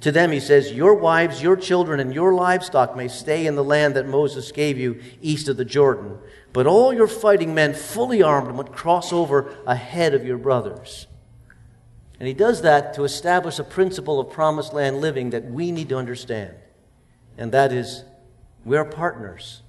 To 0.00 0.10
them, 0.10 0.32
he 0.32 0.40
says, 0.40 0.72
Your 0.72 0.94
wives, 0.94 1.42
your 1.42 1.56
children, 1.56 2.00
and 2.00 2.14
your 2.14 2.32
livestock 2.34 2.96
may 2.96 3.08
stay 3.08 3.46
in 3.46 3.54
the 3.54 3.64
land 3.64 3.96
that 3.96 4.08
Moses 4.08 4.50
gave 4.50 4.78
you 4.78 5.00
east 5.20 5.48
of 5.48 5.56
the 5.56 5.64
Jordan. 5.64 6.18
But 6.52 6.66
all 6.66 6.92
your 6.92 7.06
fighting 7.06 7.54
men, 7.54 7.74
fully 7.74 8.22
armed, 8.22 8.54
must 8.54 8.72
cross 8.72 9.12
over 9.12 9.54
ahead 9.66 10.14
of 10.14 10.24
your 10.24 10.38
brothers. 10.38 11.06
And 12.18 12.26
he 12.26 12.34
does 12.34 12.62
that 12.62 12.94
to 12.94 13.04
establish 13.04 13.58
a 13.58 13.64
principle 13.64 14.20
of 14.20 14.30
promised 14.30 14.72
land 14.72 15.00
living 15.00 15.30
that 15.30 15.44
we 15.44 15.70
need 15.70 15.88
to 15.90 15.96
understand. 15.96 16.54
And 17.38 17.52
that 17.52 17.72
is, 17.72 18.04
we're 18.64 18.84
partners. 18.84 19.62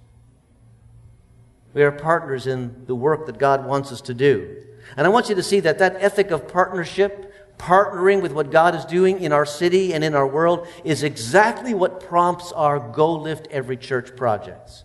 We 1.74 1.84
are 1.84 1.92
partners 1.92 2.48
in 2.48 2.86
the 2.88 2.96
work 2.96 3.26
that 3.28 3.38
God 3.38 3.66
wants 3.66 3.92
us 3.92 4.02
to 4.02 4.14
do. 4.14 4.64
And 4.98 5.08
I 5.08 5.10
want 5.10 5.30
you 5.30 5.36
to 5.36 5.44
see 5.44 5.62
that 5.62 5.80
that 5.80 5.96
ethic 6.02 6.32
of 6.32 6.48
partnership, 6.48 7.31
partnering 7.58 8.22
with 8.22 8.32
what 8.32 8.52
God 8.52 8.76
is 8.76 8.86
doing 8.86 9.22
in 9.22 9.32
our 9.32 9.46
city 9.46 9.94
and 9.94 10.04
in 10.04 10.16
our 10.16 10.28
world, 10.28 10.68
is 10.84 11.04
exactly 11.04 11.74
what 11.74 12.02
prompts 12.02 12.52
our 12.52 12.80
Go 12.80 13.14
Lift 13.14 13.48
Every 13.52 13.78
Church 13.78 14.16
projects. 14.16 14.84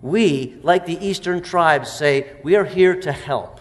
We, 0.00 0.58
like 0.62 0.86
the 0.86 1.04
Eastern 1.04 1.42
tribes, 1.42 1.90
say, 1.90 2.32
we 2.42 2.56
are 2.56 2.64
here 2.64 3.00
to 3.02 3.12
help. 3.12 3.60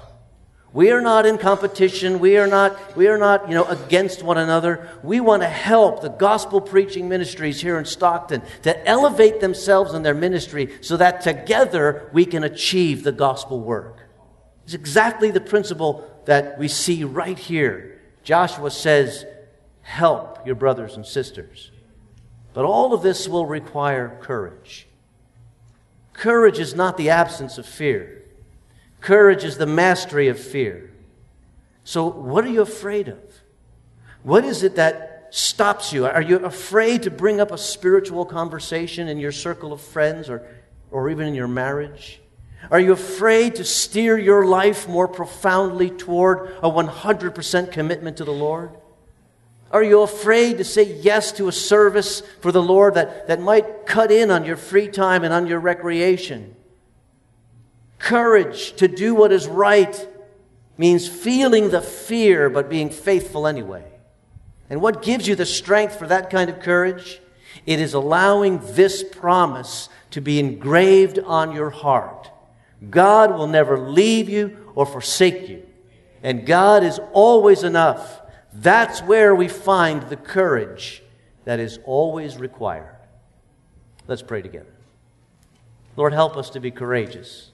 We 0.73 0.91
are 0.91 1.01
not 1.01 1.25
in 1.25 1.37
competition. 1.37 2.19
We 2.19 2.37
are 2.37 2.47
not, 2.47 2.95
we 2.95 3.07
are 3.07 3.17
not 3.17 3.49
you 3.49 3.55
know, 3.55 3.65
against 3.65 4.23
one 4.23 4.37
another. 4.37 4.87
We 5.03 5.19
want 5.19 5.41
to 5.41 5.49
help 5.49 6.01
the 6.01 6.09
gospel 6.09 6.61
preaching 6.61 7.09
ministries 7.09 7.61
here 7.61 7.77
in 7.77 7.83
Stockton 7.83 8.41
to 8.63 8.87
elevate 8.87 9.41
themselves 9.41 9.93
in 9.93 10.03
their 10.03 10.13
ministry 10.13 10.77
so 10.79 10.95
that 10.97 11.21
together 11.21 12.09
we 12.13 12.25
can 12.25 12.45
achieve 12.45 13.03
the 13.03 13.11
gospel 13.11 13.59
work. 13.59 14.07
It's 14.63 14.73
exactly 14.73 15.29
the 15.29 15.41
principle 15.41 16.09
that 16.25 16.57
we 16.57 16.69
see 16.69 17.03
right 17.03 17.37
here. 17.37 17.90
Joshua 18.23 18.71
says, 18.71 19.25
Help 19.81 20.45
your 20.45 20.55
brothers 20.55 20.95
and 20.95 21.05
sisters. 21.05 21.71
But 22.53 22.65
all 22.65 22.93
of 22.93 23.01
this 23.01 23.27
will 23.27 23.45
require 23.45 24.17
courage. 24.21 24.87
Courage 26.13 26.59
is 26.59 26.75
not 26.75 26.97
the 26.97 27.09
absence 27.09 27.57
of 27.57 27.65
fear. 27.65 28.23
Courage 28.99 29.43
is 29.43 29.57
the 29.57 29.65
mastery 29.65 30.27
of 30.27 30.39
fear. 30.39 30.91
So, 31.83 32.05
what 32.05 32.45
are 32.45 32.49
you 32.49 32.61
afraid 32.61 33.07
of? 33.07 33.19
What 34.23 34.45
is 34.45 34.61
it 34.61 34.75
that 34.75 35.29
stops 35.31 35.91
you? 35.91 36.05
Are 36.05 36.21
you 36.21 36.37
afraid 36.37 37.03
to 37.03 37.11
bring 37.11 37.41
up 37.41 37.51
a 37.51 37.57
spiritual 37.57 38.25
conversation 38.25 39.07
in 39.07 39.17
your 39.17 39.31
circle 39.31 39.73
of 39.73 39.81
friends 39.81 40.29
or, 40.29 40.45
or 40.91 41.09
even 41.09 41.27
in 41.27 41.33
your 41.33 41.47
marriage? 41.47 42.21
Are 42.69 42.79
you 42.79 42.91
afraid 42.91 43.55
to 43.55 43.63
steer 43.63 44.17
your 44.17 44.45
life 44.45 44.87
more 44.87 45.07
profoundly 45.07 45.89
toward 45.89 46.51
a 46.61 46.69
100% 46.69 47.71
commitment 47.71 48.17
to 48.17 48.25
the 48.25 48.31
Lord? 48.31 48.71
Are 49.71 49.83
you 49.83 50.01
afraid 50.01 50.57
to 50.57 50.63
say 50.63 50.83
yes 50.83 51.31
to 51.33 51.47
a 51.47 51.51
service 51.51 52.21
for 52.41 52.51
the 52.51 52.61
Lord 52.61 52.95
that, 52.95 53.27
that 53.27 53.39
might 53.39 53.85
cut 53.85 54.11
in 54.11 54.29
on 54.29 54.45
your 54.45 54.57
free 54.57 54.89
time 54.89 55.23
and 55.23 55.33
on 55.33 55.47
your 55.47 55.59
recreation? 55.59 56.55
Courage 57.97 58.73
to 58.73 58.87
do 58.87 59.15
what 59.15 59.31
is 59.31 59.47
right 59.47 60.07
means 60.77 61.07
feeling 61.07 61.69
the 61.69 61.81
fear 61.81 62.49
but 62.49 62.69
being 62.69 62.89
faithful 62.89 63.47
anyway. 63.47 63.85
And 64.69 64.81
what 64.81 65.03
gives 65.03 65.27
you 65.27 65.35
the 65.35 65.45
strength 65.45 65.97
for 65.97 66.07
that 66.07 66.29
kind 66.29 66.49
of 66.49 66.59
courage? 66.59 67.21
It 67.65 67.79
is 67.79 67.93
allowing 67.93 68.59
this 68.73 69.03
promise 69.03 69.89
to 70.11 70.21
be 70.21 70.39
engraved 70.39 71.19
on 71.19 71.53
your 71.53 71.69
heart. 71.69 72.30
God 72.89 73.37
will 73.37 73.47
never 73.47 73.77
leave 73.77 74.29
you 74.29 74.71
or 74.75 74.85
forsake 74.85 75.47
you. 75.47 75.63
And 76.23 76.45
God 76.45 76.83
is 76.83 76.99
always 77.13 77.63
enough. 77.63 78.21
That's 78.53 79.01
where 79.01 79.35
we 79.35 79.47
find 79.47 80.03
the 80.03 80.17
courage 80.17 81.03
that 81.45 81.59
is 81.59 81.79
always 81.85 82.37
required. 82.37 82.95
Let's 84.07 84.21
pray 84.21 84.41
together. 84.41 84.73
Lord, 85.95 86.13
help 86.13 86.37
us 86.37 86.49
to 86.51 86.59
be 86.59 86.71
courageous. 86.71 87.51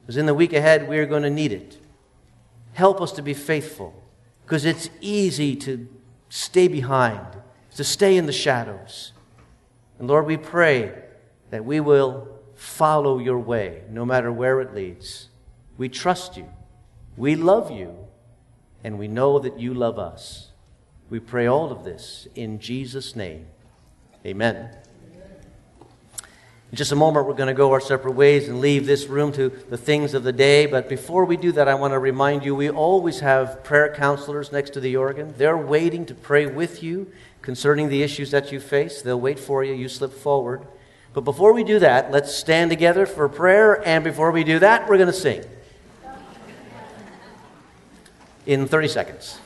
Because 0.00 0.16
in 0.16 0.26
the 0.26 0.34
week 0.34 0.52
ahead, 0.52 0.88
we 0.88 0.98
are 0.98 1.06
going 1.06 1.22
to 1.22 1.30
need 1.30 1.52
it. 1.52 1.78
Help 2.72 3.00
us 3.00 3.12
to 3.12 3.22
be 3.22 3.34
faithful, 3.34 3.94
because 4.44 4.64
it's 4.64 4.90
easy 5.00 5.54
to 5.56 5.88
stay 6.28 6.66
behind, 6.68 7.24
to 7.76 7.84
stay 7.84 8.16
in 8.16 8.26
the 8.26 8.32
shadows. 8.32 9.12
And 9.98 10.08
Lord, 10.08 10.26
we 10.26 10.36
pray 10.36 10.92
that 11.50 11.64
we 11.64 11.78
will 11.78 12.33
follow 12.64 13.18
your 13.18 13.38
way, 13.38 13.82
no 13.90 14.04
matter 14.04 14.32
where 14.32 14.60
it 14.60 14.74
leads. 14.74 15.28
We 15.76 15.88
trust 15.88 16.36
you, 16.36 16.48
we 17.16 17.36
love 17.36 17.70
you, 17.70 17.96
and 18.82 18.98
we 18.98 19.06
know 19.06 19.38
that 19.38 19.60
you 19.60 19.74
love 19.74 19.98
us. 19.98 20.48
We 21.10 21.20
pray 21.20 21.46
all 21.46 21.70
of 21.70 21.84
this 21.84 22.26
in 22.34 22.58
Jesus' 22.58 23.14
name. 23.14 23.46
Amen. 24.24 24.70
In 26.72 26.76
just 26.76 26.90
a 26.90 26.96
moment, 26.96 27.26
we're 27.26 27.34
going 27.34 27.46
to 27.46 27.54
go 27.54 27.70
our 27.70 27.80
separate 27.80 28.14
ways 28.14 28.48
and 28.48 28.60
leave 28.60 28.86
this 28.86 29.06
room 29.06 29.30
to 29.34 29.48
the 29.68 29.76
things 29.76 30.12
of 30.14 30.24
the 30.24 30.32
day. 30.32 30.66
But 30.66 30.88
before 30.88 31.24
we 31.24 31.36
do 31.36 31.52
that, 31.52 31.68
I 31.68 31.74
want 31.74 31.92
to 31.92 31.98
remind 31.98 32.44
you 32.44 32.54
we 32.56 32.70
always 32.70 33.20
have 33.20 33.62
prayer 33.62 33.94
counselors 33.94 34.50
next 34.50 34.70
to 34.70 34.80
the 34.80 34.96
organ. 34.96 35.34
They're 35.36 35.56
waiting 35.56 36.04
to 36.06 36.14
pray 36.14 36.46
with 36.46 36.82
you 36.82 37.12
concerning 37.42 37.90
the 37.90 38.02
issues 38.02 38.32
that 38.32 38.50
you 38.50 38.58
face. 38.58 39.02
They'll 39.02 39.20
wait 39.20 39.38
for 39.38 39.62
you. 39.62 39.72
You 39.74 39.88
slip 39.88 40.12
forward. 40.12 40.66
But 41.14 41.22
before 41.22 41.52
we 41.52 41.64
do 41.64 41.78
that, 41.78 42.10
let's 42.10 42.34
stand 42.34 42.70
together 42.70 43.06
for 43.06 43.28
prayer. 43.28 43.86
And 43.86 44.02
before 44.02 44.32
we 44.32 44.42
do 44.44 44.58
that, 44.58 44.88
we're 44.88 44.98
going 44.98 45.06
to 45.06 45.12
sing 45.12 45.44
in 48.46 48.66
30 48.66 48.88
seconds. 48.88 49.38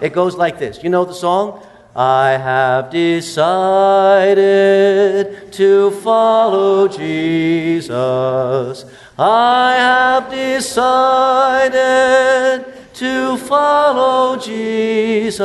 It 0.00 0.12
goes 0.12 0.34
like 0.36 0.58
this. 0.58 0.82
You 0.82 0.90
know 0.90 1.04
the 1.04 1.14
song? 1.14 1.64
I 1.94 2.32
have 2.32 2.90
decided 2.90 3.40
to 5.52 5.90
follow 6.02 6.88
Jesus. 6.88 7.94
I 9.18 9.74
have 9.76 10.28
decided 10.30 11.74
to 12.94 13.36
follow 13.38 14.36
Jesus. 14.36 15.36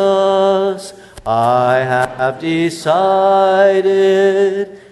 I 1.25 1.75
have 1.77 2.39
decided 2.39 2.99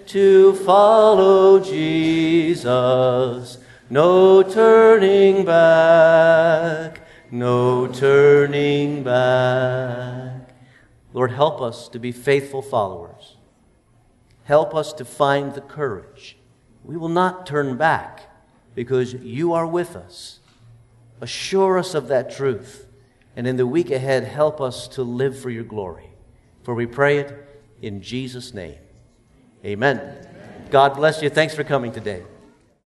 to 0.07 0.53
follow 0.53 1.59
Jesus. 1.59 3.57
No 3.89 4.43
turning 4.43 5.43
back, 5.43 7.01
no 7.31 7.87
turning 7.87 9.01
back. 9.03 10.49
Lord, 11.13 11.31
help 11.31 11.61
us 11.61 11.87
to 11.89 11.97
be 11.97 12.11
faithful 12.11 12.61
followers. 12.61 13.37
Help 14.43 14.75
us 14.75 14.93
to 14.93 15.05
find 15.05 15.55
the 15.55 15.61
courage. 15.61 16.37
We 16.83 16.95
will 16.95 17.09
not 17.09 17.47
turn 17.47 17.75
back 17.75 18.29
because 18.75 19.15
you 19.15 19.53
are 19.53 19.65
with 19.65 19.95
us. 19.95 20.41
Assure 21.21 21.79
us 21.79 21.95
of 21.95 22.07
that 22.09 22.29
truth. 22.31 22.85
And 23.35 23.47
in 23.47 23.57
the 23.57 23.65
week 23.65 23.89
ahead, 23.89 24.25
help 24.25 24.61
us 24.61 24.87
to 24.89 25.01
live 25.01 25.39
for 25.39 25.49
your 25.49 25.63
glory. 25.63 26.08
For 26.63 26.73
we 26.73 26.85
pray 26.85 27.19
it 27.19 27.63
in 27.81 28.01
Jesus' 28.01 28.53
name. 28.53 28.77
Amen. 29.65 29.97
Amen. 29.97 30.27
God 30.69 30.95
bless 30.95 31.21
you. 31.21 31.29
Thanks 31.29 31.55
for 31.55 31.63
coming 31.63 31.91
today. 31.91 32.23